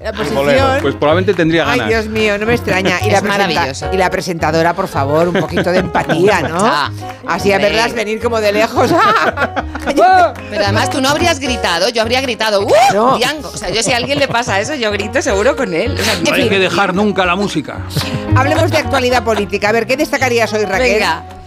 la 0.00 0.12
posición. 0.12 0.78
Pues 0.80 0.94
probablemente 0.94 1.34
tendría 1.34 1.64
Ay, 1.68 1.78
ganas. 1.78 1.88
Dios 1.88 2.06
mío, 2.08 2.38
no 2.38 2.46
me 2.46 2.54
extraña. 2.54 2.98
Y, 3.02 3.08
Es 3.10 3.22
la 3.22 3.92
y 3.92 3.96
la 3.96 4.10
presentadora, 4.10 4.74
por 4.74 4.88
favor, 4.88 5.28
un 5.28 5.34
poquito 5.34 5.70
de 5.70 5.78
empatía, 5.78 6.42
¿no? 6.42 6.70
Así 7.26 7.52
a 7.52 7.58
verlas 7.58 7.92
venir 7.94 8.20
como 8.20 8.40
de 8.40 8.52
lejos. 8.52 8.92
Pero 10.50 10.64
además 10.64 10.90
tú 10.90 11.00
no 11.00 11.08
habrías 11.08 11.40
gritado, 11.40 11.88
yo 11.88 12.02
habría 12.02 12.20
gritado, 12.20 12.64
¡Uh! 12.64 12.72
No. 12.92 13.16
Diango. 13.16 13.48
O 13.48 13.56
sea, 13.56 13.70
yo 13.70 13.82
si 13.82 13.92
a 13.92 13.96
alguien 13.96 14.18
le 14.18 14.28
pasa 14.28 14.60
eso, 14.60 14.74
yo 14.74 14.90
grito 14.92 15.20
seguro 15.22 15.56
con 15.56 15.74
él. 15.74 15.94
O 15.98 16.02
sea, 16.02 16.14
No 16.24 16.34
hay 16.34 16.48
que 16.48 16.58
dejar 16.58 16.94
nunca 16.94 17.26
la 17.26 17.36
música. 17.36 17.78
Hablemos 18.36 18.70
de 18.70 18.78
actualidad 18.78 19.24
política. 19.24 19.68
A 19.68 19.72
ver, 19.72 19.86
¿qué 19.86 19.96
destacarías 19.96 20.52
hoy, 20.52 20.64
Raquel? 20.64 20.94
Venga. 20.94 21.41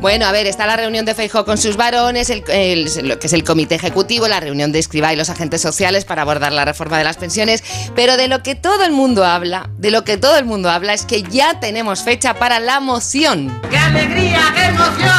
Bueno, 0.00 0.24
a 0.24 0.32
ver, 0.32 0.46
está 0.46 0.66
la 0.66 0.76
reunión 0.76 1.04
de 1.04 1.14
Feijóo 1.14 1.44
con 1.44 1.58
sus 1.58 1.76
varones, 1.76 2.30
el, 2.30 2.42
el- 2.48 3.06
lo 3.06 3.18
que 3.18 3.26
es 3.26 3.32
el 3.34 3.44
comité 3.44 3.74
ejecutivo, 3.74 4.28
la 4.28 4.40
reunión 4.40 4.72
de 4.72 4.78
Escribá 4.78 5.12
y 5.12 5.16
los 5.16 5.28
agentes 5.28 5.60
sociales 5.60 6.06
para 6.06 6.22
abordar 6.22 6.52
la 6.52 6.64
reforma 6.64 6.96
de 6.96 7.04
las 7.04 7.18
pensiones, 7.18 7.62
pero 7.94 8.16
de 8.16 8.26
lo 8.26 8.42
que 8.42 8.54
todo 8.54 8.82
el 8.84 8.92
mundo 8.92 9.26
habla, 9.26 9.68
de 9.76 9.90
lo 9.90 10.02
que 10.04 10.16
todo 10.16 10.38
el 10.38 10.46
mundo 10.46 10.70
habla 10.70 10.94
es 10.94 11.04
que 11.04 11.22
ya 11.22 11.60
tenemos 11.60 12.02
fecha 12.02 12.32
para 12.34 12.60
la 12.60 12.80
moción. 12.80 13.60
¡Qué 13.70 13.76
alegría, 13.76 14.40
qué 14.54 14.64
emoción! 14.64 15.10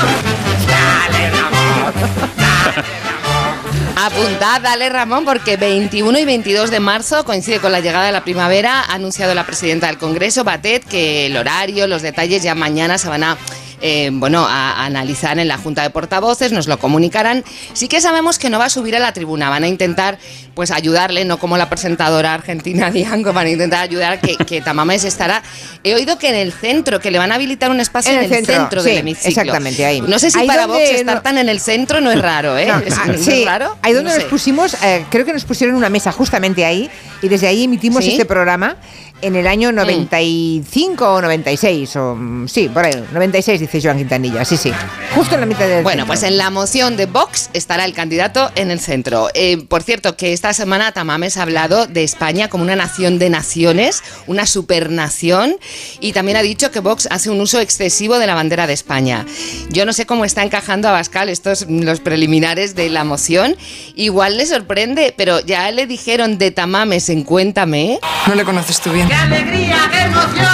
Apuntad, 4.03 4.61
dale 4.61 4.89
Ramón, 4.89 5.25
porque 5.25 5.57
21 5.57 6.17
y 6.17 6.25
22 6.25 6.71
de 6.71 6.79
marzo 6.79 7.23
coincide 7.23 7.59
con 7.59 7.71
la 7.71 7.81
llegada 7.81 8.07
de 8.07 8.11
la 8.11 8.23
primavera. 8.23 8.81
Ha 8.81 8.95
anunciado 8.95 9.35
la 9.35 9.45
presidenta 9.45 9.85
del 9.87 9.99
Congreso, 9.99 10.43
Batet, 10.43 10.83
que 10.85 11.27
el 11.27 11.37
horario, 11.37 11.85
los 11.85 12.01
detalles 12.01 12.41
ya 12.41 12.55
mañana 12.55 12.97
se 12.97 13.09
van 13.09 13.23
a. 13.23 13.37
eh, 13.81 14.09
bueno, 14.13 14.45
a, 14.47 14.71
a 14.73 14.85
analizar 14.85 15.37
en 15.39 15.47
la 15.47 15.57
Junta 15.57 15.81
de 15.83 15.89
Portavoces, 15.89 16.51
nos 16.51 16.67
lo 16.67 16.77
comunicarán. 16.79 17.43
Sí 17.73 17.87
que 17.87 18.01
sabemos 18.01 18.39
que 18.39 18.49
no 18.49 18.59
va 18.59 18.65
a 18.65 18.69
subir 18.69 18.95
a 18.95 18.99
la 18.99 19.13
tribuna, 19.13 19.49
van 19.49 19.63
a 19.63 19.67
intentar 19.67 20.17
pues 20.53 20.71
ayudarle, 20.71 21.23
no 21.25 21.37
como 21.39 21.57
la 21.57 21.69
presentadora 21.69 22.33
argentina 22.33 22.91
Diango, 22.91 23.31
van 23.33 23.47
a 23.47 23.49
intentar 23.49 23.81
ayudar 23.81 24.19
que, 24.19 24.35
que 24.37 24.61
Tamames 24.61 25.03
estará. 25.05 25.41
He 25.83 25.95
oído 25.95 26.17
que 26.17 26.29
en 26.29 26.35
el 26.35 26.51
centro, 26.51 26.99
que 26.99 27.09
le 27.11 27.17
van 27.17 27.31
a 27.31 27.35
habilitar 27.35 27.71
un 27.71 27.79
espacio 27.79 28.11
en 28.13 28.19
el, 28.19 28.45
centro, 28.45 28.83
del 28.83 28.93
sí, 28.93 28.99
hemiciclo. 28.99 29.29
Exactamente, 29.29 29.85
ahí. 29.85 30.01
No 30.01 30.19
sé 30.19 30.29
si 30.31 30.39
Ahí 30.39 30.47
para 30.47 30.67
Vox 30.67 30.79
estar 30.79 31.15
no- 31.17 31.21
tan 31.21 31.37
en 31.37 31.49
el 31.49 31.59
centro 31.59 32.01
no 32.01 32.11
es 32.11 32.21
raro, 32.21 32.57
¿eh? 32.57 32.67
No, 32.67 32.77
¿Es, 32.85 32.93
ah, 32.97 33.03
¿no 33.07 33.13
es 33.13 33.25
sí, 33.25 33.45
raro? 33.45 33.77
ahí 33.81 33.93
donde 33.93 34.09
No 34.09 34.15
nos 34.15 34.23
sé. 34.23 34.29
pusimos, 34.29 34.75
eh, 34.83 35.05
creo 35.09 35.25
que 35.25 35.33
nos 35.33 35.45
pusieron 35.45 35.75
una 35.75 35.89
mesa 35.89 36.11
justamente 36.11 36.65
ahí 36.65 36.89
y 37.21 37.27
desde 37.29 37.47
ahí 37.47 37.63
emitimos 37.63 38.03
¿Sí? 38.03 38.11
este 38.11 38.25
programa 38.25 38.75
en 39.21 39.35
el 39.35 39.47
año 39.47 39.71
95 39.71 41.13
o 41.15 41.21
96, 41.21 41.95
o 41.95 42.15
mm, 42.15 42.47
sí, 42.47 42.69
por 42.69 42.85
ahí, 42.85 42.93
96 43.13 43.59
dice 43.59 43.79
Joan 43.81 43.97
Quintanilla, 43.97 44.43
sí, 44.45 44.57
sí, 44.57 44.71
justo 45.15 45.35
en 45.35 45.41
la 45.41 45.45
mitad 45.45 45.67
del 45.67 45.83
Bueno, 45.83 46.01
centro. 46.01 46.07
pues 46.07 46.23
en 46.23 46.37
la 46.37 46.49
moción 46.49 46.97
de 46.97 47.05
Vox 47.05 47.49
estará 47.53 47.85
el 47.85 47.93
candidato 47.93 48.49
en 48.55 48.71
el 48.71 48.79
centro. 48.79 49.29
Eh, 49.33 49.57
por 49.67 49.83
cierto, 49.83 50.15
que 50.17 50.33
esta 50.33 50.53
semana 50.53 50.91
Tamames 50.91 51.37
ha 51.37 51.43
hablado 51.43 51.87
de 51.87 52.03
España 52.03 52.49
como 52.49 52.63
una 52.63 52.75
nación 52.75 53.19
de 53.19 53.29
naciones, 53.29 54.03
una 54.27 54.45
supernación, 54.45 55.55
y 55.99 56.13
también 56.13 56.37
ha 56.37 56.41
dicho 56.41 56.71
que 56.71 56.79
Vox 56.79 57.07
hace 57.11 57.29
un 57.29 57.39
uso 57.41 57.59
excesivo 57.59 58.17
de 58.19 58.27
la 58.27 58.35
bandera 58.35 58.67
de 58.67 58.73
España. 58.73 59.25
Yo 59.69 59.85
no 59.85 59.93
sé 59.93 60.05
cómo 60.05 60.25
está 60.25 60.43
encajando 60.43 60.87
a 60.87 60.91
Bascal 60.91 61.29
estos 61.29 61.65
los 61.69 61.99
preliminares 61.99 62.75
de 62.75 62.89
la 62.89 63.03
moción. 63.03 63.55
Igual 63.95 64.37
le 64.37 64.45
sorprende, 64.45 65.13
pero 65.15 65.39
ya 65.39 65.69
le 65.71 65.85
dijeron 65.87 66.37
de 66.37 66.51
Tamames 66.51 67.09
en 67.09 67.23
Cuéntame. 67.23 67.99
No 68.27 68.35
le 68.35 68.43
conoces 68.43 68.79
tú 68.79 68.91
bien. 68.91 69.10
¡Qué 69.11 69.17
alegría, 69.17 69.77
qué 69.91 70.03
emoción! 70.03 70.47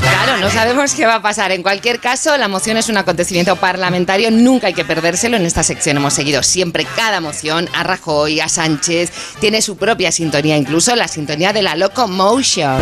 Claro, 0.00 0.38
no 0.40 0.48
sabemos 0.48 0.94
qué 0.94 1.06
va 1.06 1.16
a 1.16 1.22
pasar. 1.22 1.50
En 1.50 1.60
cualquier 1.60 1.98
caso, 1.98 2.36
la 2.36 2.46
moción 2.46 2.76
es 2.76 2.88
un 2.88 2.96
acontecimiento 2.96 3.56
parlamentario, 3.56 4.30
nunca 4.30 4.68
hay 4.68 4.74
que 4.74 4.84
perdérselo. 4.84 5.36
En 5.36 5.44
esta 5.44 5.64
sección 5.64 5.96
hemos 5.96 6.14
seguido 6.14 6.44
siempre 6.44 6.86
cada 6.94 7.20
moción, 7.20 7.68
a 7.74 7.82
Rajoy, 7.82 8.38
a 8.38 8.48
Sánchez, 8.48 9.10
tiene 9.40 9.60
su 9.60 9.76
propia 9.76 10.12
sintonía, 10.12 10.56
incluso 10.56 10.94
la 10.94 11.08
sintonía 11.08 11.52
de 11.52 11.62
la 11.62 11.74
Locomotion. 11.74 12.80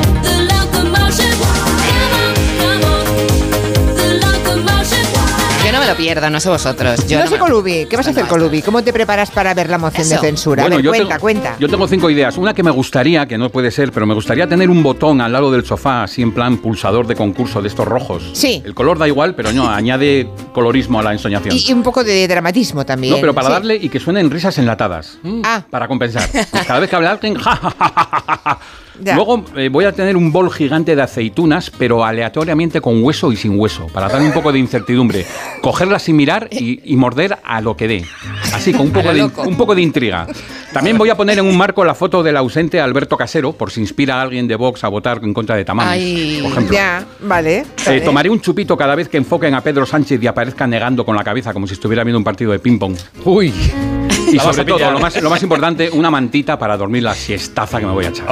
Lo 5.89 5.97
pierdo, 5.97 6.31
no 6.31 6.41
sé 6.41 6.49
vosotros. 6.49 7.07
Yo 7.07 7.19
no, 7.19 7.25
no 7.25 7.31
sé, 7.31 7.37
me- 7.37 7.41
Colubi, 7.41 7.87
¿qué 7.87 7.97
vas 7.97 8.07
a 8.07 8.11
hacer, 8.11 8.27
Colubi? 8.27 8.63
¿Cómo 8.63 8.83
te 8.83 8.93
preparas 8.93 9.31
para 9.31 9.55
ver 9.55 9.69
la 9.71 9.79
moción 9.79 10.09
de 10.09 10.19
censura? 10.19 10.65
a 10.65 10.69
ver, 10.69 10.81
yo 10.83 10.91
cuenta, 10.91 11.09
tengo- 11.09 11.21
cuenta. 11.21 11.57
Yo 11.59 11.69
tengo 11.69 11.89
cinco 11.89 12.11
ideas. 12.11 12.37
Una 12.37 12.55
que 12.55 12.63
me 12.63 12.71
gustaría, 12.71 13.27
que 13.27 13.39
no 13.39 13.51
puede 13.51 13.71
ser, 13.71 13.93
pero 13.93 14.07
me 14.07 14.15
gustaría 14.15 14.47
tener 14.49 14.71
un 14.71 14.83
botón 14.83 15.21
al 15.21 15.33
lado 15.33 15.51
del 15.51 15.65
sofá, 15.65 16.05
así 16.05 16.23
en 16.23 16.33
plan 16.33 16.59
pulsador 16.59 17.07
de 17.07 17.15
concurso 17.15 17.63
de 17.63 17.69
estos 17.69 17.87
rojos. 17.87 18.23
Sí. 18.35 18.63
El 18.65 18.75
color 18.75 18.99
da 18.99 19.07
igual, 19.09 19.35
pero 19.35 19.53
no, 19.53 19.69
añade 19.69 20.29
colorismo 20.53 21.01
a 21.01 21.03
la 21.03 21.13
ensoñación. 21.13 21.55
Y, 21.57 21.65
y 21.69 21.73
un 21.73 21.83
poco 21.83 22.05
de 22.05 22.27
dramatismo 22.29 22.85
también. 22.85 23.15
no, 23.15 23.21
pero 23.21 23.35
para 23.35 23.49
sí. 23.49 23.53
darle 23.53 23.77
y 23.77 23.89
que 23.89 24.01
suenen 24.01 24.31
risas 24.31 24.59
enlatadas. 24.59 25.19
Ah, 25.45 25.63
Para 25.71 25.89
compensar. 25.89 26.29
Pues 26.51 26.65
cada 26.67 26.81
vez 26.81 26.89
que 26.91 26.97
habla 26.97 27.11
alguien, 27.13 27.35
ja, 27.39 27.57
ja, 27.57 27.71
ja, 27.79 27.93
ja, 27.95 28.23
ja, 28.27 28.41
ja. 28.45 28.59
Ya. 29.01 29.15
Luego 29.15 29.45
eh, 29.57 29.69
voy 29.69 29.85
a 29.85 29.93
tener 29.93 30.17
un 30.17 30.33
bol 30.33 30.51
gigante 30.51 30.97
de 30.97 31.03
aceitunas, 31.03 31.71
pero 31.71 32.05
aleatoriamente 32.05 32.81
con 32.81 33.03
hueso 33.03 33.33
y 33.33 33.37
sin 33.37 33.59
hueso, 33.59 33.87
para 33.93 34.09
darle 34.09 34.27
un 34.27 34.33
poco 34.33 34.53
de 34.53 34.59
incertidumbre. 34.59 35.25
Cogerlas 35.63 36.03
sin 36.03 36.17
mirar 36.17 36.49
y, 36.51 36.81
y 36.85 36.97
morder 36.97 37.39
a 37.45 37.61
lo 37.61 37.77
que 37.77 37.89
dé. 37.89 38.05
Así, 38.53 38.73
con 38.73 38.83
un 38.87 38.93
poco, 38.93 39.13
de, 39.13 39.19
loco. 39.19 39.43
un 39.43 39.57
poco 39.57 39.75
de 39.75 39.83
intriga. 39.83 40.27
También 40.73 40.99
voy 40.99 41.11
a 41.11 41.17
poner 41.17 41.39
en 41.39 41.47
un 41.47 41.57
marco 41.57 41.85
la 41.85 41.95
foto 41.95 42.23
del 42.23 42.37
ausente 42.37 42.81
Alberto 42.81 43.17
Casero, 43.17 43.53
por 43.53 43.71
si 43.71 43.81
inspira 43.81 44.17
a 44.17 44.23
alguien 44.23 44.49
de 44.49 44.57
Vox 44.57 44.85
a 44.85 44.89
votar 44.89 45.21
en 45.23 45.33
contra 45.33 45.57
de 45.57 45.65
Tamames, 45.65 45.93
Ay. 45.93 46.39
por 46.43 46.53
ejemplo. 46.53 46.75
ya, 46.75 47.05
vale. 47.21 47.59
Eh, 47.59 47.65
vale. 47.87 48.01
tomaré 48.01 48.31
un 48.31 48.41
chupito 48.41 48.77
cada 48.77 48.95
vez 48.95 49.09
que 49.09 49.17
enfoquen 49.17 49.55
a 49.55 49.61
Pedro 49.61 49.87
Sánchez 49.87 50.23
y 50.23 50.27
aparezca 50.27 50.67
negando 50.67 51.05
con 51.05 51.17
la 51.17 51.25
cabeza 51.25 51.53
como 51.53 51.67
si 51.67 51.75
estuviera 51.75 52.05
viendo 52.05 52.19
un 52.19 52.25
partido 52.25 52.53
de 52.53 52.59
ping-pong. 52.59 52.97
Uy. 53.25 53.53
Y 54.33 54.39
sobre 54.39 54.65
todo, 54.65 54.91
lo 54.91 54.99
más, 54.99 55.21
lo 55.21 55.31
más 55.31 55.43
importante, 55.43 55.91
una 55.91 56.11
mantita 56.11 56.59
para 56.59 56.77
dormir 56.77 57.03
la 57.03 57.15
siestaza 57.15 57.79
que 57.81 57.87
me 57.87 57.93
voy 57.93 58.05
a 58.05 58.09
echar. 58.09 58.27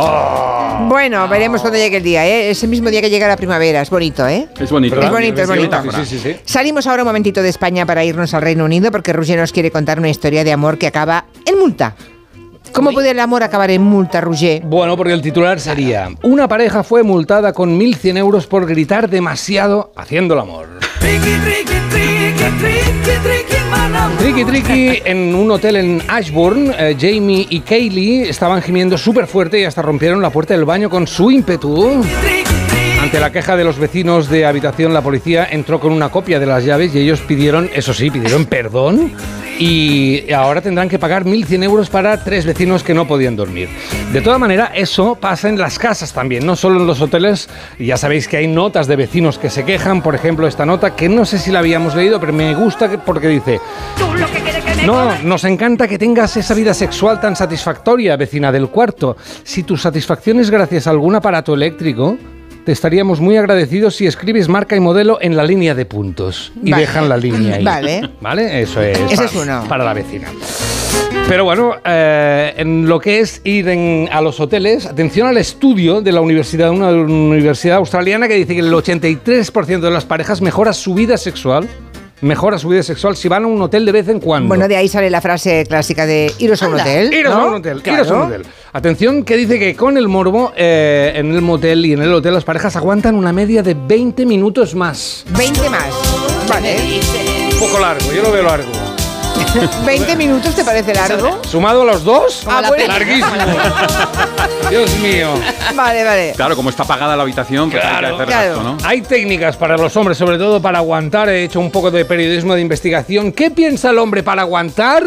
Bueno, 0.88 1.26
veremos 1.29 1.61
cuando 1.61 1.79
llegue 1.79 1.99
el 1.99 2.03
día, 2.03 2.26
¿eh? 2.26 2.50
Es 2.50 2.62
el 2.62 2.71
mismo 2.71 2.91
día 2.91 3.00
que 3.00 3.11
llega 3.11 3.26
la 3.29 3.37
primavera, 3.37 3.81
es 3.81 3.91
bonito, 3.91 4.26
¿eh? 4.26 4.49
Es 4.59 4.71
bonito. 4.71 5.00
Es 5.00 5.11
bonito, 5.11 5.43
es 5.43 5.49
bonito. 5.49 5.83
Sí, 6.05 6.19
sí. 6.19 6.37
Salimos 6.45 6.87
ahora 6.87 7.03
un 7.03 7.09
momentito 7.09 7.43
de 7.43 7.49
España 7.49 7.87
para 7.87 8.05
irnos 8.05 8.35
al 8.35 8.43
Reino 8.43 8.65
Unido 8.65 8.91
porque 8.91 9.12
Roger 9.12 9.38
nos 9.38 9.53
quiere 9.53 9.71
contar 9.71 9.99
una 9.99 10.09
historia 10.09 10.45
de 10.45 10.53
amor 10.53 10.79
que 10.79 10.87
acaba 10.87 11.26
en 11.45 11.59
multa. 11.59 11.95
¿Cómo 12.76 12.92
puede 12.92 13.12
el 13.12 13.21
amor 13.21 13.42
acabar 13.42 13.71
en 13.71 13.80
multa, 13.80 14.21
Roger? 14.21 14.61
Bueno, 14.62 14.99
porque 14.99 15.14
el 15.14 15.23
titular 15.23 15.59
sería: 15.59 16.11
Una 16.23 16.47
pareja 16.47 16.83
fue 16.83 17.02
multada 17.02 17.54
con 17.54 17.80
1.100 17.80 18.18
euros 18.18 18.47
por 18.47 18.66
gritar 18.66 19.09
demasiado 19.09 19.92
haciendo 19.97 20.35
el 20.35 20.40
amor. 20.40 20.68
Tricky 24.18 24.45
Tricky 24.45 25.02
en 25.06 25.35
un 25.35 25.50
hotel 25.50 25.76
en 25.76 26.02
Ashburn, 26.06 26.75
eh, 26.78 26.95
Jamie 27.00 27.47
y 27.49 27.61
Kaylee 27.61 28.28
estaban 28.28 28.61
gimiendo 28.61 28.99
súper 28.99 29.26
fuerte 29.26 29.59
y 29.59 29.64
hasta 29.64 29.80
rompieron 29.80 30.21
la 30.21 30.28
puerta 30.28 30.52
del 30.52 30.66
baño 30.66 30.90
con 30.90 31.06
su 31.06 31.30
ímpetu. 31.30 32.04
Ante 33.07 33.21
la 33.21 33.31
queja 33.31 33.57
de 33.57 33.63
los 33.63 33.79
vecinos 33.79 34.29
de 34.29 34.45
habitación, 34.47 34.93
la 34.93 35.01
policía 35.01 35.47
entró 35.49 35.79
con 35.79 35.93
una 35.93 36.09
copia 36.09 36.41
de 36.41 36.47
las 36.47 36.65
llaves 36.65 36.93
y 36.93 36.99
ellos 36.99 37.21
pidieron, 37.21 37.71
eso 37.73 37.95
sí, 37.95 38.11
pidieron 38.11 38.47
perdón 38.47 39.13
y 39.61 40.33
ahora 40.33 40.61
tendrán 40.61 40.89
que 40.89 40.99
pagar 40.99 41.25
1.100 41.25 41.63
euros 41.63 41.89
para 41.89 42.25
tres 42.25 42.45
vecinos 42.45 42.83
que 42.83 42.95
no 42.95 43.07
podían 43.07 43.37
dormir. 43.37 43.69
De 44.13 44.21
toda 44.23 44.39
manera, 44.39 44.73
eso 44.75 45.15
pasa 45.15 45.49
en 45.49 45.57
las 45.57 45.79
casas 45.79 46.13
también, 46.13 46.45
no 46.45 46.57
solo 46.57 46.81
en 46.81 46.87
los 46.89 47.01
hoteles. 47.01 47.49
Ya 47.79 47.97
sabéis 47.97 48.27
que 48.27 48.39
hay 48.39 48.49
notas 48.49 48.89
de 48.89 48.97
vecinos 48.97 49.39
que 49.39 49.51
se 49.51 49.65
quejan, 49.65 50.03
por 50.03 50.17
ejemplo, 50.17 50.49
esta 50.49 50.67
nota 50.67 50.97
que 50.97 51.09
no 51.09 51.25
sé 51.25 51.39
si 51.39 51.53
la 51.53 51.61
habíamos 51.61 51.95
leído, 51.95 52.19
pero 52.19 52.33
me 52.33 52.57
gusta 52.57 52.91
que- 52.91 52.99
porque 52.99 53.29
dice... 53.29 53.61
No, 54.85 55.17
nos 55.23 55.45
encanta 55.45 55.87
que 55.87 55.97
tengas 55.97 56.37
esa 56.37 56.55
vida 56.55 56.75
sexual 56.75 57.21
tan 57.21 57.37
satisfactoria, 57.37 58.17
vecina 58.17 58.51
del 58.51 58.67
cuarto. 58.69 59.17
Si 59.45 59.63
tu 59.63 59.77
satisfacción 59.77 60.41
es 60.41 60.51
gracias 60.51 60.89
a 60.89 60.91
algún 60.91 61.15
aparato 61.15 61.55
eléctrico, 61.55 62.19
te 62.66 62.73
estaríamos 62.73 63.20
muy 63.20 63.37
agradecidos 63.37 63.94
si 63.94 64.08
escribes 64.08 64.49
marca 64.49 64.75
y 64.75 64.80
modelo 64.80 65.18
en 65.23 65.37
la 65.37 65.44
línea 65.44 65.73
de 65.76 65.87
puntos 65.87 66.52
y 66.64 66.73
Vale. 66.73 66.80
dejan 66.82 67.08
la 67.08 67.16
línea 67.16 67.54
ahí. 67.54 67.64
Vale. 67.64 68.11
¿Vale? 68.20 68.61
Eso 68.61 68.82
es, 68.82 68.99
para, 68.99 69.25
es 69.25 69.35
uno. 69.37 69.64
para 69.68 69.85
la 69.85 69.94
vecina. 69.94 70.26
Pero 71.28 71.44
bueno, 71.44 71.75
eh, 71.85 72.54
en 72.56 72.88
lo 72.88 72.99
que 72.99 73.20
es 73.20 73.40
ir 73.44 73.68
en- 73.68 74.08
a 74.12 74.20
los 74.20 74.40
hoteles, 74.40 74.85
atención 74.85 75.28
al 75.28 75.37
estudio 75.38 76.00
de 76.00 76.11
la 76.11 76.20
universidad, 76.20 76.70
una 76.73 76.88
universidad 76.90 77.76
australiana 77.76 78.26
que 78.26 78.35
dice 78.35 78.54
que 78.54 78.61
el 78.61 78.73
83% 78.73 79.80
de 79.80 79.90
las 79.92 80.04
parejas 80.04 80.40
mejora 80.42 80.73
su 80.73 80.92
vida 80.94 81.16
sexual, 81.16 81.68
mejora 82.20 82.58
su 82.58 82.68
vida 82.68 82.82
sexual 82.82 83.16
si 83.16 83.28
van 83.28 83.44
a 83.44 83.46
un 83.46 83.61
hotel 83.61 83.85
de 83.85 83.92
vez 83.92 84.08
en 84.08 84.20
cuando. 84.20 84.49
Bueno, 84.49 84.68
de 84.68 84.76
ahí 84.76 84.88
sale 84.88 85.11
la 85.11 85.20
frase 85.20 85.64
clásica 85.66 86.06
de 86.06 86.32
iros 86.38 86.62
a 86.62 86.68
un 86.68 86.75
hotel. 86.75 87.12
Iros 87.12 87.35
¿no? 87.35 87.40
a 87.42 87.46
un 87.46 87.54
hotel, 87.54 87.82
Claro. 87.82 87.99
iros 88.02 88.11
a 88.11 88.14
un 88.14 88.23
hotel. 88.28 88.42
Atención 88.73 89.23
que 89.25 89.37
dice 89.37 89.58
que 89.58 89.75
con 89.75 89.96
el 89.96 90.08
morbo 90.08 90.52
eh, 90.56 91.12
en 91.16 91.32
el 91.35 91.42
motel 91.42 91.85
y 91.87 91.92
en 91.92 92.02
el 92.02 92.12
hotel 92.12 92.35
las 92.35 92.44
parejas 92.44 92.76
aguantan 92.76 93.14
una 93.14 93.32
media 93.32 93.62
de 93.62 93.75
20 93.75 94.26
minutos 94.26 94.75
más. 94.75 95.25
20 95.37 95.70
más. 95.70 95.87
Vale. 96.49 96.76
Un 97.52 97.58
poco 97.58 97.78
largo, 97.78 98.12
yo 98.12 98.23
lo 98.23 98.32
veo 98.32 98.42
largo. 98.42 98.96
¿20 99.61 100.17
minutos 100.17 100.55
te 100.55 100.65
parece 100.65 100.95
largo? 100.95 101.41
¿Sumado 101.49 101.83
a 101.83 101.85
los 101.87 102.05
dos? 102.05 102.43
Ah, 102.47 102.63
bueno. 102.69 102.87
Larguísimo. 102.93 103.31
Dios 104.71 104.97
mío. 104.99 105.29
Vale, 105.75 106.05
vale. 106.05 106.33
Claro, 106.37 106.57
como 106.57 106.71
está 106.71 106.83
apagada 106.83 107.17
la 107.17 107.23
habitación, 107.23 107.71
pues 107.71 107.83
hay 107.85 107.91
que 107.91 107.99
Claro, 107.99 108.15
hacer 108.17 108.27
claro. 108.27 108.49
gasto, 108.55 108.63
¿no? 108.63 108.77
Hay 108.85 109.03
técnicas 109.03 109.57
para 109.57 109.77
los 109.77 109.97
hombres, 109.97 110.19
sobre 110.19 110.39
todo 110.39 110.61
para 110.61 110.79
aguantar. 110.79 111.29
He 111.29 111.45
hecho 111.45 111.61
un 111.61 111.71
poco 111.71 111.91
de 111.91 112.05
periodismo 112.05 112.55
de 112.55 112.61
investigación. 112.61 113.33
¿Qué 113.33 113.51
piensa 113.51 113.91
el 113.91 113.99
hombre 113.99 114.23
para 114.23 114.43
aguantar? 114.43 115.05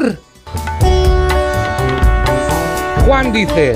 Juan 3.05 3.33
dice, 3.33 3.75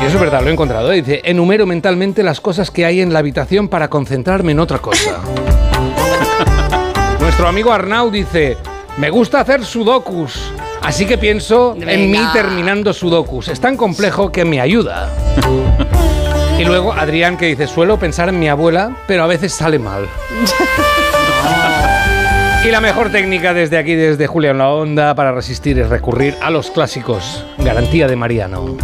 y 0.00 0.04
eso 0.04 0.14
es 0.14 0.20
verdad, 0.20 0.40
lo 0.42 0.48
he 0.48 0.52
encontrado, 0.52 0.90
dice, 0.90 1.20
enumero 1.24 1.66
mentalmente 1.66 2.22
las 2.22 2.40
cosas 2.40 2.70
que 2.70 2.84
hay 2.84 3.00
en 3.00 3.12
la 3.12 3.18
habitación 3.18 3.68
para 3.68 3.90
concentrarme 3.90 4.52
en 4.52 4.60
otra 4.60 4.78
cosa. 4.78 5.18
Nuestro 7.20 7.48
amigo 7.48 7.72
Arnau 7.72 8.10
dice, 8.10 8.56
me 8.98 9.10
gusta 9.10 9.40
hacer 9.40 9.64
sudokus, 9.64 10.52
así 10.82 11.06
que 11.06 11.16
pienso 11.18 11.76
en 11.80 12.10
mí 12.10 12.18
terminando 12.32 12.92
sudokus. 12.92 13.48
Es 13.48 13.60
tan 13.60 13.76
complejo 13.76 14.32
que 14.32 14.44
me 14.44 14.60
ayuda. 14.60 15.08
Y 16.58 16.64
luego 16.64 16.92
Adrián 16.92 17.36
que 17.36 17.46
dice, 17.46 17.68
suelo 17.68 18.00
pensar 18.00 18.28
en 18.28 18.40
mi 18.40 18.48
abuela, 18.48 18.96
pero 19.06 19.22
a 19.22 19.28
veces 19.28 19.52
sale 19.52 19.78
mal. 19.78 20.08
Y 22.66 22.72
la 22.72 22.80
mejor 22.80 23.12
técnica 23.12 23.54
desde 23.54 23.78
aquí, 23.78 23.94
desde 23.94 24.26
Julia 24.26 24.50
en 24.50 24.58
la 24.58 24.68
Onda, 24.68 25.14
para 25.14 25.30
resistir 25.30 25.78
es 25.78 25.88
recurrir 25.88 26.34
a 26.42 26.50
los 26.50 26.72
clásicos. 26.72 27.46
Garantía 27.58 28.08
de 28.08 28.16
Mariano. 28.16 28.76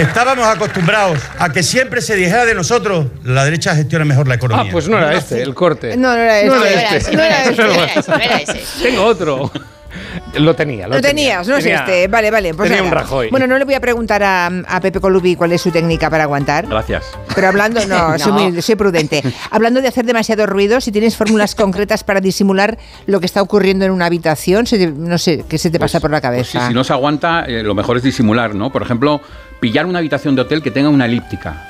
Estábamos 0.00 0.46
acostumbrados 0.46 1.18
a 1.38 1.50
que 1.50 1.62
siempre 1.62 2.00
se 2.00 2.16
dijera 2.16 2.44
de 2.46 2.54
nosotros, 2.54 3.06
la 3.24 3.44
derecha 3.44 3.74
gestiona 3.74 4.04
mejor 4.04 4.26
la 4.28 4.34
Ah, 4.34 4.36
economía. 4.36 4.72
pues 4.72 4.88
no 4.88 4.96
era 4.98 5.14
este, 5.14 5.42
el 5.42 5.54
corte. 5.54 5.96
No, 5.96 6.14
no 6.14 6.22
era 6.22 6.40
este. 6.40 6.50
No 6.50 6.64
era 6.64 6.82
este. 6.82 6.96
ese, 6.96 7.12
no 7.16 7.22
era 7.22 7.44
ese, 7.44 7.62
no 7.62 7.72
era 7.72 7.84
ese, 7.94 8.10
no 8.10 8.16
era 8.16 8.36
ese. 8.38 8.62
Tengo 8.82 9.04
otro. 9.04 9.52
Lo 10.38 10.54
tenía, 10.54 10.86
lo, 10.86 10.94
Lo 10.96 11.00
tenía. 11.00 11.10
tenías, 11.36 11.48
no 11.48 11.56
es 11.56 11.64
Tenía- 11.64 11.80
este. 11.80 12.08
Vale, 12.08 12.30
vale. 12.30 12.54
Pues 12.54 12.68
tenía 12.70 12.84
un. 12.84 12.90
Rajoy. 12.90 13.30
Bueno, 13.30 13.46
no 13.46 13.58
le 13.58 13.64
voy 13.64 13.74
a 13.74 13.80
preguntar 13.80 14.22
a, 14.22 14.46
a 14.46 14.80
Pepe 14.80 15.00
Colubi 15.00 15.36
cuál 15.36 15.52
es 15.52 15.60
su 15.62 15.70
técnica 15.70 16.08
para 16.10 16.24
aguantar. 16.24 16.66
Gracias. 16.66 17.04
Pero 17.34 17.48
hablando, 17.48 17.84
no, 17.86 18.18
Soy, 18.18 18.32
muy- 18.32 18.62
soy 18.62 18.76
prudente. 18.76 19.22
Hablando 19.50 19.80
de 19.82 19.88
hacer 19.88 20.04
demasiado 20.04 20.46
ruido, 20.46 20.80
si 20.80 20.92
tienes 20.92 21.16
fórmulas 21.16 21.54
concretas 21.54 22.04
para 22.04 22.20
disimular 22.20 22.78
lo 23.06 23.20
que 23.20 23.26
está 23.26 23.42
ocurriendo 23.42 23.84
en 23.84 23.90
una 23.90 24.06
habitación, 24.06 24.66
se 24.66 24.78
te- 24.78 24.92
no 24.92 25.18
sé, 25.18 25.44
¿qué 25.48 25.58
se 25.58 25.70
te 25.70 25.78
pasa 25.78 26.00
por 26.00 26.10
la 26.10 26.20
Pues 26.20 26.46
sí, 26.46 26.52
cabeza? 26.54 26.68
si 26.68 26.74
no 26.74 26.84
se 26.84 26.92
aguanta, 26.92 27.44
eh, 27.46 27.62
lo 27.62 27.74
mejor 27.74 27.96
es 27.96 28.02
disimular, 28.02 28.54
¿no? 28.54 28.70
Por 28.72 28.82
ejemplo, 28.82 29.20
pillar 29.60 29.86
una 29.86 29.98
habitación 29.98 30.34
de 30.36 30.42
hotel 30.42 30.62
que 30.62 30.70
tenga 30.70 30.88
una 30.88 31.06
elíptica. 31.06 31.66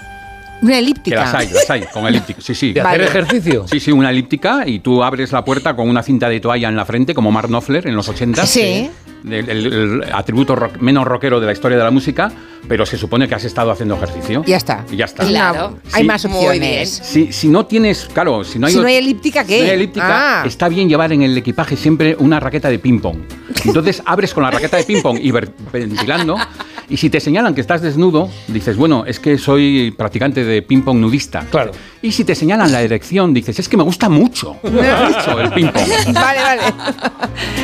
Una 0.62 0.72
Que 0.72 0.78
elíptica. 0.78 1.16
las 1.24 1.34
hay, 1.34 1.48
las 1.48 1.70
hay, 1.70 1.82
con 1.92 2.06
elíptica. 2.08 2.40
Sí, 2.42 2.54
sí. 2.54 2.72
¿De 2.72 2.80
hacer 2.80 2.92
Vale. 3.00 3.04
ejercicio? 3.04 3.66
Sí, 3.68 3.80
sí, 3.80 3.92
una 3.92 4.10
elíptica 4.10 4.62
y 4.66 4.80
tú 4.80 5.02
abres 5.02 5.32
la 5.32 5.44
puerta 5.44 5.74
con 5.74 5.88
una 5.88 6.02
cinta 6.02 6.28
de 6.28 6.40
toalla 6.40 6.68
en 6.68 6.76
la 6.76 6.84
frente, 6.84 7.14
como 7.14 7.30
Mark 7.32 7.48
Knopfler 7.48 7.86
en 7.86 7.96
los 7.96 8.08
80. 8.08 8.46
Sí. 8.46 8.90
El, 9.22 9.34
el- 9.50 9.66
el 10.02 10.04
atributo 10.14 10.56
rock- 10.56 10.78
menos 10.80 11.04
rockero 11.06 11.40
de 11.40 11.46
la 11.46 11.52
historia 11.52 11.76
de 11.76 11.84
la 11.84 11.90
música, 11.90 12.32
pero 12.66 12.86
se 12.86 12.96
supone 12.96 13.28
que 13.28 13.34
has 13.34 13.44
estado 13.44 13.70
haciendo 13.70 13.94
ejercicio. 13.96 14.42
Ya 14.46 14.56
está. 14.56 14.86
Y 14.90 14.96
ya 14.96 15.04
está. 15.04 15.26
Claro. 15.26 15.78
Hay 15.92 16.04
más 16.04 16.24
opciones. 16.24 16.88
Si, 17.04 17.30
si 17.30 17.48
no 17.48 17.66
tienes, 17.66 18.08
claro, 18.14 18.44
si 18.44 18.58
no 18.58 18.66
hay, 18.66 18.72
Si 18.72 18.78
no 18.80 18.86
hay 18.86 18.94
elíptica, 18.96 19.44
¿qué? 19.44 19.56
si 19.56 19.60
no 19.60 19.66
hay 19.68 19.74
elíptica, 19.74 20.40
Ah. 20.40 20.46
está 20.46 20.68
bien 20.70 20.88
llevar 20.88 21.12
en 21.12 21.20
el 21.22 21.36
equipaje 21.36 21.76
siempre 21.76 22.16
una 22.18 22.40
raqueta 22.40 22.70
de 22.70 22.78
ping-pong. 22.78 23.18
Entonces 23.66 24.02
abres 24.06 24.32
con 24.32 24.42
la 24.42 24.50
raqueta 24.52 24.78
de 24.78 24.84
ping-pong 24.84 25.18
y 25.20 25.30
ventilando. 25.32 26.36
Y 26.90 26.96
si 26.96 27.08
te 27.08 27.20
señalan 27.20 27.54
que 27.54 27.60
estás 27.60 27.82
desnudo, 27.82 28.28
dices, 28.48 28.76
bueno, 28.76 29.04
es 29.06 29.20
que 29.20 29.38
soy 29.38 29.94
practicante 29.96 30.44
de 30.44 30.60
ping-pong 30.60 30.98
nudista. 30.98 31.46
Claro. 31.48 31.70
Y 32.02 32.10
si 32.10 32.24
te 32.24 32.34
señalan 32.34 32.72
la 32.72 32.82
erección, 32.82 33.32
dices, 33.32 33.60
es 33.60 33.68
que 33.68 33.76
me 33.76 33.84
gusta 33.84 34.08
mucho, 34.08 34.56
mucho 34.64 35.40
el 35.40 35.52
ping-pong. 35.52 36.12
Vale, 36.12 36.40
vale. 36.40 36.62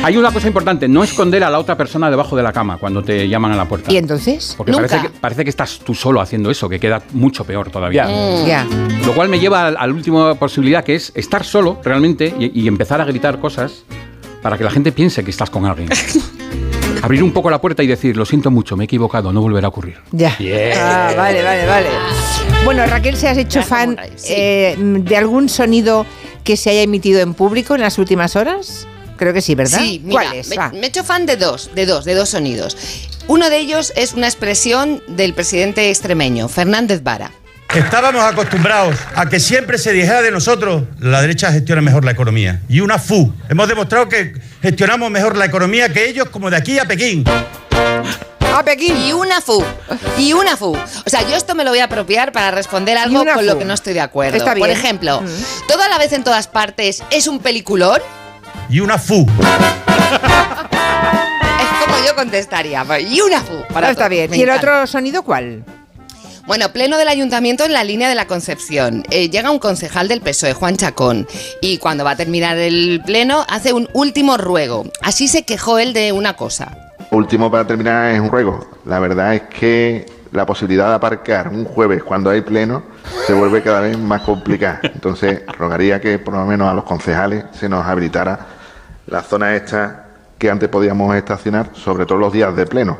Hay 0.01 0.15
una 0.15 0.31
cosa 0.31 0.47
importante, 0.47 0.87
no 0.87 1.03
esconder 1.03 1.43
a 1.43 1.49
la 1.49 1.59
otra 1.59 1.75
persona 1.75 2.09
debajo 2.09 2.37
de 2.37 2.43
la 2.43 2.53
cama 2.53 2.77
cuando 2.77 3.03
te 3.03 3.27
llaman 3.27 3.51
a 3.51 3.57
la 3.57 3.65
puerta. 3.65 3.91
¿Y 3.91 3.97
entonces? 3.97 4.53
Porque 4.55 4.71
Nunca. 4.71 4.87
parece 4.87 5.07
que, 5.07 5.19
parece 5.19 5.43
que 5.43 5.49
estás 5.49 5.79
tú 5.79 5.93
solo 5.93 6.21
haciendo 6.21 6.49
eso, 6.49 6.69
que 6.69 6.79
queda 6.79 7.01
mucho 7.11 7.43
peor 7.43 7.69
todavía. 7.69 8.07
Ya. 8.07 8.47
Ya. 8.47 8.67
Lo 9.05 9.13
cual 9.13 9.27
me 9.27 9.39
lleva 9.39 9.67
a 9.67 9.71
la 9.71 9.93
última 9.93 10.35
posibilidad, 10.35 10.85
que 10.85 10.95
es 10.95 11.11
estar 11.15 11.43
solo 11.43 11.81
realmente 11.83 12.33
y, 12.39 12.61
y 12.61 12.67
empezar 12.69 13.01
a 13.01 13.03
gritar 13.03 13.41
cosas 13.41 13.83
para 14.41 14.57
que 14.57 14.63
la 14.63 14.71
gente 14.71 14.93
piense 14.93 15.21
que 15.25 15.31
estás 15.31 15.49
con 15.49 15.65
alguien. 15.65 15.89
Abrir 17.03 17.23
un 17.23 17.31
poco 17.31 17.49
la 17.49 17.59
puerta 17.61 17.83
y 17.83 17.87
decir, 17.87 18.15
lo 18.17 18.25
siento 18.25 18.51
mucho, 18.51 18.75
me 18.77 18.83
he 18.83 18.85
equivocado, 18.85 19.31
no 19.33 19.41
volverá 19.41 19.67
a 19.67 19.69
ocurrir. 19.69 19.97
Ya. 20.11 20.35
Bien. 20.39 20.73
Ah, 20.77 21.13
vale, 21.15 21.43
vale, 21.43 21.65
vale. 21.65 21.89
Bueno, 22.65 22.85
Raquel, 22.85 23.15
¿se 23.17 23.27
has 23.27 23.37
hecho 23.37 23.61
fan 23.61 23.97
eh, 24.27 24.75
de 24.77 25.17
algún 25.17 25.49
sonido 25.49 26.05
que 26.43 26.57
se 26.57 26.69
haya 26.69 26.81
emitido 26.81 27.19
en 27.21 27.33
público 27.33 27.75
en 27.75 27.81
las 27.81 27.97
últimas 27.97 28.35
horas? 28.35 28.87
Creo 29.17 29.33
que 29.33 29.41
sí, 29.41 29.55
¿verdad? 29.55 29.79
Sí, 29.79 30.01
mira, 30.03 30.23
¿Cuáles? 30.23 30.49
me, 30.49 30.55
Va. 30.57 30.69
me 30.69 30.81
he 30.81 30.85
hecho 30.87 31.03
fan 31.03 31.25
de 31.25 31.37
dos, 31.37 31.71
de 31.73 31.85
dos, 31.85 32.05
de 32.05 32.13
dos 32.13 32.29
sonidos. 32.29 32.77
Uno 33.27 33.49
de 33.49 33.57
ellos 33.57 33.91
es 33.95 34.13
una 34.13 34.27
expresión 34.27 35.01
del 35.07 35.33
presidente 35.33 35.89
extremeño, 35.89 36.47
Fernández 36.47 37.03
Vara. 37.03 37.31
Estábamos 37.73 38.23
acostumbrados 38.23 38.95
a 39.15 39.27
que 39.27 39.39
siempre 39.39 39.77
se 39.77 39.91
dijera 39.93 40.21
de 40.21 40.31
nosotros, 40.31 40.83
la 40.99 41.21
derecha 41.21 41.51
gestiona 41.51 41.81
mejor 41.81 42.03
la 42.05 42.11
economía. 42.11 42.61
Y 42.69 42.79
una 42.79 42.97
FU. 42.97 43.33
Hemos 43.49 43.67
demostrado 43.67 44.09
que 44.09 44.33
gestionamos 44.61 45.11
mejor 45.11 45.35
la 45.37 45.45
economía 45.45 45.91
que 45.91 46.07
ellos 46.09 46.29
como 46.29 46.49
de 46.49 46.57
aquí 46.57 46.79
a 46.79 46.85
Pekín. 46.85 47.23
¡A 48.55 48.63
Pekín! 48.63 48.97
Y 48.97 49.11
una 49.13 49.41
fu. 49.41 49.63
Y 50.17 50.33
una 50.33 50.57
fu. 50.57 50.71
O 50.75 51.09
sea, 51.09 51.21
yo 51.27 51.35
esto 51.35 51.53
me 51.53 51.63
lo 51.63 51.69
voy 51.69 51.79
a 51.79 51.83
apropiar 51.85 52.31
para 52.31 52.49
responder 52.51 52.97
algo 52.97 53.23
con 53.23 53.33
fu. 53.35 53.41
lo 53.41 53.59
que 53.59 53.65
no 53.65 53.73
estoy 53.75 53.93
de 53.93 54.01
acuerdo. 54.01 54.37
Está 54.37 54.55
Por 54.55 54.67
bien. 54.67 54.71
ejemplo, 54.77 55.21
Mm. 55.21 55.67
toda 55.67 55.87
la 55.89 55.97
vez 55.99 56.13
en 56.13 56.23
todas 56.23 56.47
partes 56.47 57.03
es 57.11 57.27
un 57.27 57.39
peliculón. 57.39 57.99
Y 58.69 58.79
una 58.79 58.97
FU. 58.97 59.27
Es 61.59 61.85
como 61.85 62.05
yo 62.07 62.15
contestaría. 62.15 62.83
Y 63.01 63.21
una 63.21 63.41
fu. 63.41 63.53
Para 63.73 63.87
Ah, 63.87 63.91
está 63.91 64.03
todo. 64.05 64.09
bien. 64.09 64.31
Me 64.31 64.37
¿Y 64.37 64.41
el 64.41 64.49
otro 64.49 64.87
sonido 64.87 65.21
cuál? 65.23 65.63
Bueno, 66.47 66.69
pleno 66.69 66.97
del 66.97 67.09
ayuntamiento 67.09 67.65
en 67.65 67.73
la 67.73 67.83
línea 67.83 68.07
de 68.07 68.15
la 68.15 68.25
Concepción. 68.25 69.03
Eh, 69.11 69.29
llega 69.29 69.51
un 69.51 69.59
concejal 69.59 70.07
del 70.07 70.21
PSOE, 70.21 70.53
Juan 70.53 70.77
Chacón, 70.77 71.27
y 71.59 71.77
cuando 71.77 72.05
va 72.05 72.11
a 72.11 72.15
terminar 72.15 72.57
el 72.57 73.01
pleno 73.05 73.45
hace 73.49 73.73
un 73.73 73.89
último 73.91 74.37
ruego. 74.37 74.85
Así 75.01 75.27
se 75.27 75.43
quejó 75.43 75.77
él 75.77 75.91
de 75.91 76.13
una 76.13 76.37
cosa. 76.37 76.93
Último 77.11 77.51
para 77.51 77.67
terminar 77.67 78.13
es 78.13 78.21
un 78.21 78.31
ruego. 78.31 78.65
La 78.85 78.99
verdad 78.99 79.35
es 79.35 79.41
que 79.41 80.05
la 80.31 80.45
posibilidad 80.45 80.87
de 80.87 80.95
aparcar 80.95 81.49
un 81.49 81.65
jueves 81.65 82.01
cuando 82.01 82.29
hay 82.29 82.39
pleno 82.39 82.83
se 83.25 83.33
vuelve 83.33 83.61
cada 83.61 83.81
vez 83.81 83.97
más 83.97 84.21
complicada. 84.21 84.79
Entonces 84.83 85.41
rogaría 85.47 85.99
que 85.99 86.17
por 86.17 86.33
lo 86.33 86.45
menos 86.45 86.69
a 86.69 86.73
los 86.73 86.85
concejales 86.85 87.43
se 87.59 87.67
nos 87.67 87.85
habilitara 87.85 88.39
la 89.07 89.21
zona 89.21 89.53
esta 89.53 90.05
que 90.37 90.49
antes 90.49 90.69
podíamos 90.69 91.13
estacionar, 91.13 91.71
sobre 91.73 92.05
todo 92.05 92.19
los 92.19 92.31
días 92.31 92.55
de 92.55 92.65
pleno, 92.65 92.97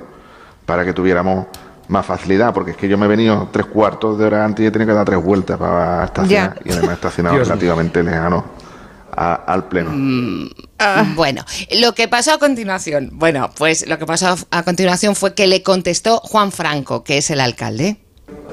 para 0.66 0.84
que 0.84 0.92
tuviéramos 0.92 1.48
más 1.90 2.06
facilidad, 2.06 2.54
porque 2.54 2.72
es 2.72 2.78
que 2.78 2.88
yo 2.88 2.98
me 2.98 3.06
he 3.06 3.10
venido 3.10 3.50
tres 3.52 3.66
cuartos 3.68 4.18
de 4.20 4.26
hora 4.26 4.44
antes 4.46 4.64
y 4.64 4.68
he 4.68 4.72
tenido 4.72 4.90
que 4.90 4.94
dar 4.96 5.06
tres 5.06 5.22
vueltas 5.24 5.58
para 5.58 6.06
estacionar 6.06 6.56
Ya. 6.56 6.62
y 6.66 6.72
además 6.74 6.90
he 6.92 6.94
estacionado 6.96 7.38
relativamente 7.38 8.04
lejano 8.04 8.44
a- 9.16 9.34
al 9.36 9.68
pleno. 9.68 9.92
Bueno, 11.16 11.44
lo 11.80 11.94
que 11.94 12.08
pasó 12.08 12.34
a 12.34 12.38
continuación, 12.38 13.10
bueno, 13.14 13.50
pues 13.58 13.88
lo 13.88 13.98
que 13.98 14.06
pasó 14.06 14.36
a 14.52 14.64
continuación 14.64 15.16
fue 15.16 15.34
que 15.34 15.48
le 15.48 15.64
contestó 15.64 16.20
Juan 16.20 16.52
Franco, 16.52 17.04
que 17.04 17.18
es 17.18 17.30
el 17.32 17.40
alcalde. 17.40 17.98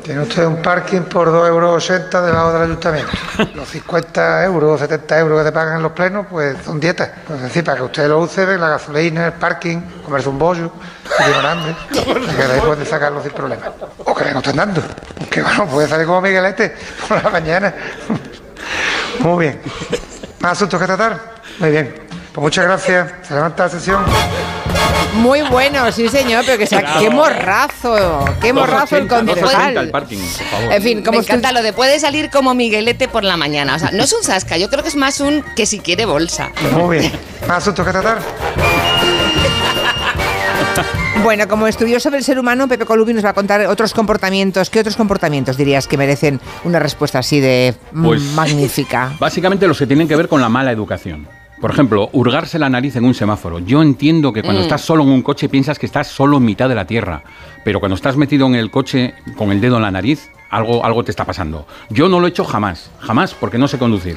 Tiene 0.05 0.21
usted 0.21 0.45
un 0.45 0.61
parking 0.61 1.01
por 1.01 1.29
2,80 1.29 1.49
euros 1.49 1.89
debajo 2.27 2.53
del 2.53 2.63
ayuntamiento. 2.65 3.11
Los 3.55 3.71
50 3.71 4.45
euros 4.45 4.73
o 4.73 4.79
70 4.79 5.19
euros 5.19 5.39
que 5.39 5.45
te 5.47 5.53
pagan 5.53 5.77
en 5.79 5.83
los 5.83 5.93
plenos, 5.93 6.27
pues 6.29 6.59
son 6.63 6.79
dietas. 6.79 7.09
Es 7.35 7.41
decir, 7.41 7.65
para 7.65 7.79
que 7.79 7.85
usted 7.85 8.07
lo 8.07 8.19
use, 8.21 8.45
la 8.59 8.69
gasolina, 8.69 9.29
el 9.29 9.33
parking, 9.33 9.81
comerse 10.05 10.29
un 10.29 10.39
bollo, 10.39 10.71
tiene 11.17 11.49
hambre, 11.49 11.75
y 11.91 12.37
que 12.37 12.47
de 12.47 12.53
ahí 12.53 12.61
puede 12.61 12.85
sacarlo 12.85 13.23
sin 13.23 13.33
problema. 13.33 13.63
O 14.05 14.15
que 14.15 14.25
le 14.27 14.33
no 14.33 14.41
estén 14.41 14.57
dando. 14.57 14.83
Que 15.31 15.41
bueno, 15.41 15.67
puede 15.69 15.89
salir 15.89 16.07
como 16.07 16.21
Miguelete 16.21 16.77
por 17.09 17.25
la 17.25 17.31
mañana. 17.31 17.75
Muy 19.21 19.47
bien. 19.47 19.63
¿Más 20.41 20.53
asuntos 20.53 20.79
que 20.79 20.87
tratar? 20.87 21.19
Muy 21.61 21.71
bien. 21.71 21.95
Pues 22.35 22.43
muchas 22.43 22.67
gracias. 22.67 23.11
Se 23.27 23.33
levanta 23.33 23.63
la 23.65 23.71
sesión. 23.71 24.05
Muy 25.17 25.43
bueno, 25.43 25.91
sí 25.93 26.09
señor, 26.09 26.45
pero 26.45 26.59
que 26.59 26.67
sea, 26.67 26.81
Bravo. 26.81 27.01
qué 27.01 27.11
morrazo, 27.11 28.25
qué 28.41 28.53
morrazo 28.53 28.97
el 28.97 29.09
2,80, 29.09 29.25
2,80 29.25 29.29
el 29.37 29.41
concejal. 29.43 29.91
parking, 29.91 30.19
por 30.19 30.47
favor. 30.47 30.73
En 30.73 30.83
fin, 30.83 31.03
como 31.05 31.19
Me 31.19 31.25
encanta 31.25 31.53
lo 31.53 31.63
de 31.63 31.73
puede 31.73 32.01
salir 32.01 32.31
como 32.31 32.55
Miguelete 32.55 33.09
por 33.09 33.23
la 33.25 33.37
mañana. 33.37 33.77
O 33.77 33.79
sea, 33.79 33.91
no 33.93 34.03
es 34.05 34.13
un 34.13 34.23
sasca, 34.25 34.57
yo 34.59 34.69
creo 34.71 34.83
que 34.83 34.89
es 34.89 34.97
más 34.97 35.21
un 35.21 35.43
que 35.57 35.67
si 35.67 35.79
quiere 35.79 36.05
bolsa. 36.05 36.51
Muy 36.73 36.99
bien. 36.99 37.13
¿Más 37.47 37.59
asuntos 37.59 37.87
que 37.87 37.93
tratar? 37.93 38.19
Bueno, 41.23 41.49
como 41.49 41.67
estudioso 41.67 42.11
del 42.11 42.23
ser 42.23 42.39
humano, 42.39 42.69
Pepe 42.69 42.85
Colubi 42.85 43.15
nos 43.15 43.25
va 43.25 43.31
a 43.31 43.33
contar 43.35 43.65
otros 43.67 43.95
comportamientos. 43.95 44.69
¿Qué 44.69 44.81
otros 44.81 44.97
comportamientos 44.97 45.57
dirías 45.57 45.89
que 45.89 45.97
merecen 45.97 46.39
una 46.65 46.79
respuesta 46.81 47.21
así 47.21 47.41
de 47.41 47.75
mm, 47.93 48.05
Pues- 48.05 48.23
magnífica? 48.35 49.13
Básicamente 49.19 49.67
los 49.67 49.79
que 49.79 49.87
tienen 49.87 50.07
que 50.07 50.17
ver 50.17 50.29
con 50.29 50.41
la 50.43 50.49
mala 50.51 50.71
educación. 50.73 51.27
Por 51.65 51.71
ejemplo, 51.71 52.11
hurgarse 52.13 52.59
la 52.59 52.69
nariz 52.69 52.95
en 52.97 53.07
un 53.07 53.15
semáforo. 53.15 53.59
Yo 53.59 53.81
entiendo 53.81 54.35
que 54.35 54.43
cuando 54.43 54.61
Mm. 54.61 54.65
estás 54.65 54.83
solo 54.83 55.03
en 55.03 55.09
un 55.09 55.23
coche 55.23 55.49
piensas 55.49 55.79
que 55.79 55.87
estás 55.87 56.09
solo 56.09 56.37
en 56.37 56.45
mitad 56.45 56.69
de 56.69 56.75
la 56.75 56.87
tierra, 56.87 57.23
pero 57.65 57.81
cuando 57.81 57.95
estás 57.95 58.19
metido 58.19 58.47
en 58.47 58.55
el 58.55 58.71
coche 58.71 59.15
con 59.35 59.51
el 59.51 59.63
dedo 59.63 59.77
en 59.77 59.83
la 59.85 59.91
nariz, 59.91 60.31
algo, 60.55 60.85
algo 60.85 61.03
te 61.05 61.11
está 61.11 61.25
pasando. 61.25 61.67
Yo 61.91 62.09
no 62.09 62.21
lo 62.21 62.27
he 62.27 62.31
hecho 62.31 62.45
jamás, 62.45 62.91
jamás, 63.01 63.35
porque 63.35 63.59
no 63.59 63.67
sé 63.69 63.79
conducir. 63.79 64.17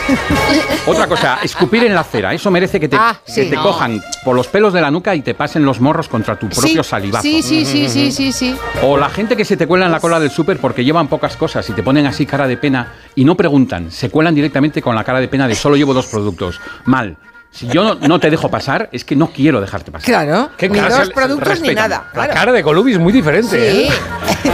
Otra 0.86 1.06
cosa, 1.06 1.38
escupir 1.42 1.84
en 1.84 1.94
la 1.94 2.00
acera. 2.00 2.32
Eso 2.34 2.50
merece 2.50 2.80
que 2.80 2.88
te, 2.88 2.96
Ah, 2.96 3.16
que 3.26 3.44
te 3.44 3.56
No. 3.56 3.62
cojan 3.62 4.00
por 4.24 4.34
los 4.34 4.46
pelos 4.48 4.72
de 4.72 4.80
la 4.80 4.90
nuca 4.90 5.14
y 5.14 5.22
te 5.22 5.34
pasen 5.34 5.64
los 5.64 5.80
morros 5.80 6.08
contra 6.08 6.36
tu 6.38 6.48
propio 6.48 6.82
sí, 6.82 6.88
salivazo. 6.88 7.22
sí, 7.22 7.42
sí, 7.42 7.64
sí, 7.64 7.88
sí, 7.88 8.10
sí, 8.12 8.32
sí. 8.32 8.56
O 8.82 8.96
la 8.96 9.08
gente 9.10 9.36
que 9.36 9.44
se 9.44 9.56
te 9.56 9.66
cuela 9.66 9.86
en 9.86 9.92
la 9.92 10.00
cola 10.00 10.18
del 10.18 10.30
súper 10.30 10.58
porque 10.58 10.84
llevan 10.84 11.08
pocas 11.08 11.36
cosas 11.36 11.68
y 11.68 11.72
te 11.72 11.82
ponen 11.82 12.06
así 12.06 12.26
cara 12.26 12.46
de 12.48 12.56
pena 12.56 12.92
y 13.14 13.24
no 13.24 13.36
preguntan, 13.36 13.90
se 13.90 14.10
cuelan 14.10 14.34
directamente 14.34 14.80
con 14.82 14.94
la 14.94 15.04
cara 15.04 15.20
de 15.20 15.28
pena 15.28 15.46
de 15.46 15.54
solo 15.54 15.76
llevo 15.76 15.94
dos 15.94 16.06
productos. 16.06 16.60
Mal. 16.84 17.16
Si 17.50 17.66
yo 17.66 17.82
no, 17.82 17.94
no 17.96 18.20
te 18.20 18.30
dejo 18.30 18.48
pasar, 18.48 18.88
es 18.92 19.04
que 19.04 19.16
no 19.16 19.28
quiero 19.28 19.60
dejarte 19.60 19.90
pasar. 19.90 20.06
Claro, 20.06 20.50
Qué 20.56 20.68
ni 20.68 20.78
dos 20.78 21.10
productos 21.10 21.60
ni 21.60 21.74
nada. 21.74 22.10
La 22.14 22.28
cara 22.28 22.52
de 22.52 22.62
Colubi 22.62 22.92
es 22.92 22.98
muy 22.98 23.12
diferente. 23.12 23.72
Sí. 23.72 23.88
¿eh? 23.88 23.90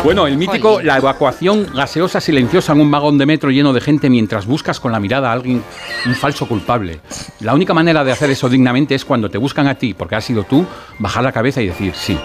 Bueno, 0.03 0.27
el 0.27 0.37
mítico, 0.37 0.81
la 0.83 0.99
evacuación 0.99 1.69
gaseosa 1.73 2.21
silenciosa 2.21 2.73
en 2.73 2.81
un 2.81 2.91
vagón 2.91 3.19
de 3.19 3.27
metro 3.27 3.51
lleno 3.51 3.73
de 3.73 3.81
gente 3.81 4.11
mientras 4.11 4.47
buscas 4.47 4.79
con 4.79 4.93
la 4.93 5.01
mirada 5.01 5.31
a 5.31 5.33
alguien, 5.33 5.63
un 6.05 6.15
falso 6.15 6.47
culpable. 6.47 7.01
La 7.41 7.55
única 7.55 7.75
manera 7.75 8.05
de 8.05 8.13
hacer 8.13 8.31
eso 8.31 8.49
dignamente 8.49 8.95
es 8.95 9.05
cuando 9.05 9.29
te 9.29 9.39
buscan 9.39 9.67
a 9.67 9.75
ti, 9.77 9.95
porque 9.95 10.17
has 10.17 10.25
sido 10.25 10.45
tú, 10.45 10.65
bajar 10.99 11.23
la 11.25 11.33
cabeza 11.33 11.61
y 11.61 11.69
decir, 11.69 11.93
sí, 11.95 12.19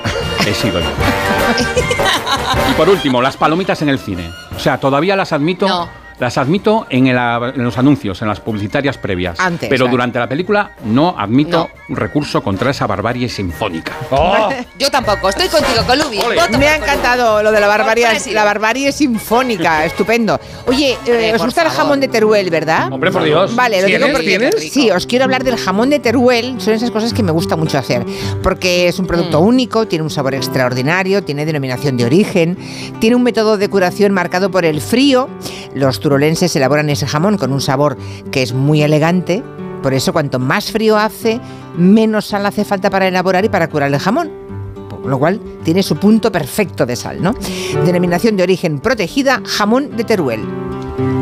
he 0.47 0.53
sido 0.53 0.79
yo. 0.79 0.85
Y 2.69 2.73
por 2.73 2.89
último, 2.89 3.21
las 3.21 3.37
palomitas 3.37 3.81
en 3.81 3.89
el 3.89 3.99
cine. 3.99 4.29
O 4.55 4.59
sea, 4.59 4.77
todavía 4.79 5.15
las 5.15 5.31
admito. 5.33 5.67
No. 5.67 6.00
Las 6.21 6.37
admito 6.37 6.85
en, 6.91 7.07
el- 7.07 7.17
en 7.17 7.63
los 7.63 7.77
anuncios, 7.79 8.21
en 8.21 8.27
las 8.27 8.39
publicitarias 8.39 8.95
previas. 8.99 9.39
Antes, 9.39 9.67
pero 9.69 9.87
durante 9.87 10.19
la 10.19 10.29
película 10.29 10.69
no 10.85 11.15
admito 11.17 11.69
recurso 11.89 12.43
contra 12.43 12.69
esa 12.69 12.85
barbarie 12.85 13.27
sinfónica. 13.27 13.91
Oh, 14.11 14.49
Yo 14.79 14.89
tampoco, 14.91 15.29
estoy 15.29 15.47
contigo, 15.47 15.81
Colubi. 15.87 16.19
Me 16.59 16.67
ha 16.67 16.75
encantado 16.75 17.41
lo 17.41 17.51
de 17.51 17.59
la 17.59 17.67
barbarie, 17.67 18.05
la 18.33 18.43
barbarie 18.43 18.91
sinfónica, 18.91 19.83
estupendo. 19.91 20.39
Oye, 20.67 20.91
eh, 21.07 21.29
Eh, 21.31 21.33
os 21.35 21.43
gusta 21.43 21.63
el 21.63 21.69
jamón 21.69 21.99
de 21.99 22.07
Teruel, 22.07 22.49
¿verdad? 22.51 22.91
hombre, 22.93 23.09
por 23.11 23.23
Dios. 23.23 23.55
Vale, 23.55 23.81
lo 23.81 23.87
digo 23.87 24.19
¿Tienes? 24.19 24.51
porque 24.55 24.69
sí, 24.69 24.91
os 24.91 25.07
quiero 25.07 25.25
hablar 25.25 25.43
del 25.43 25.57
jamón 25.57 25.89
de 25.89 25.99
Teruel. 25.99 26.61
Son 26.61 26.73
esas 26.73 26.91
cosas 26.91 27.13
que 27.13 27.23
me 27.23 27.31
gusta 27.31 27.55
mucho 27.55 27.77
hacer, 27.79 28.05
porque 28.43 28.87
es 28.87 28.99
un 28.99 29.07
producto 29.07 29.41
Mm. 29.41 29.45
único, 29.47 29.87
tiene 29.87 30.03
un 30.03 30.09
sabor 30.11 30.35
extraordinario, 30.35 31.23
tiene 31.23 31.45
denominación 31.47 31.97
de 31.97 32.05
origen, 32.05 32.57
tiene 32.99 33.15
un 33.15 33.23
método 33.23 33.57
de 33.57 33.69
curación 33.69 34.13
marcado 34.13 34.51
por 34.51 34.65
el 34.65 34.81
frío. 34.81 35.29
Los 35.73 35.99
turolenses 36.11 36.53
elaboran 36.57 36.89
ese 36.89 37.07
jamón 37.07 37.37
con 37.37 37.53
un 37.53 37.61
sabor 37.61 37.95
que 38.31 38.43
es 38.43 38.51
muy 38.51 38.81
elegante. 38.81 39.41
Por 39.81 39.93
eso, 39.93 40.11
cuanto 40.11 40.39
más 40.39 40.69
frío 40.69 40.97
hace, 40.97 41.39
menos 41.77 42.25
sal 42.25 42.45
hace 42.45 42.65
falta 42.65 42.89
para 42.89 43.07
elaborar 43.07 43.45
y 43.45 43.49
para 43.49 43.69
curar 43.69 43.93
el 43.93 43.97
jamón. 43.97 44.29
Por 44.89 45.05
lo 45.05 45.17
cual 45.17 45.39
tiene 45.63 45.81
su 45.83 45.95
punto 45.95 46.29
perfecto 46.29 46.85
de 46.85 46.97
sal, 46.97 47.23
¿no? 47.23 47.33
Denominación 47.85 48.35
de 48.35 48.43
origen 48.43 48.81
protegida, 48.81 49.41
jamón 49.45 49.95
de 49.95 50.03
Teruel. 50.03 50.41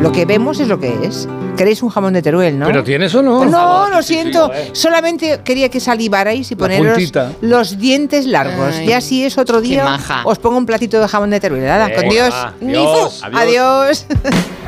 Lo 0.02 0.12
que 0.12 0.26
vemos 0.26 0.60
es 0.60 0.68
lo 0.68 0.80
que 0.80 0.92
es. 1.04 1.28
¿Queréis 1.56 1.84
un 1.84 1.90
jamón 1.90 2.14
de 2.14 2.24
Teruel, 2.24 2.58
no? 2.58 2.66
¿Pero 2.66 2.84
tienes 2.84 3.14
o 3.14 3.22
no? 3.22 3.46
no, 3.46 3.90
lo 3.90 4.02
siento. 4.02 4.50
Solamente 4.72 5.42
quería 5.44 5.70
que 5.70 5.80
salivarais 5.80 6.50
y 6.50 6.56
poneros 6.56 6.98
los 7.42 7.78
dientes 7.78 8.26
largos. 8.26 8.74
Ay, 8.80 8.90
y 8.90 8.94
así 8.94 9.24
es 9.24 9.38
otro 9.38 9.62
qué 9.62 9.68
día. 9.68 9.84
maja. 9.84 10.24
Os 10.26 10.40
pongo 10.40 10.58
un 10.58 10.66
platito 10.66 11.00
de 11.00 11.08
jamón 11.08 11.30
de 11.30 11.40
Teruel. 11.40 11.64
Nada, 11.64 11.94
con 11.94 12.10
Dios. 12.10 12.32
va. 12.32 12.56
Adiós. 12.60 13.22
Adiós. 13.24 14.06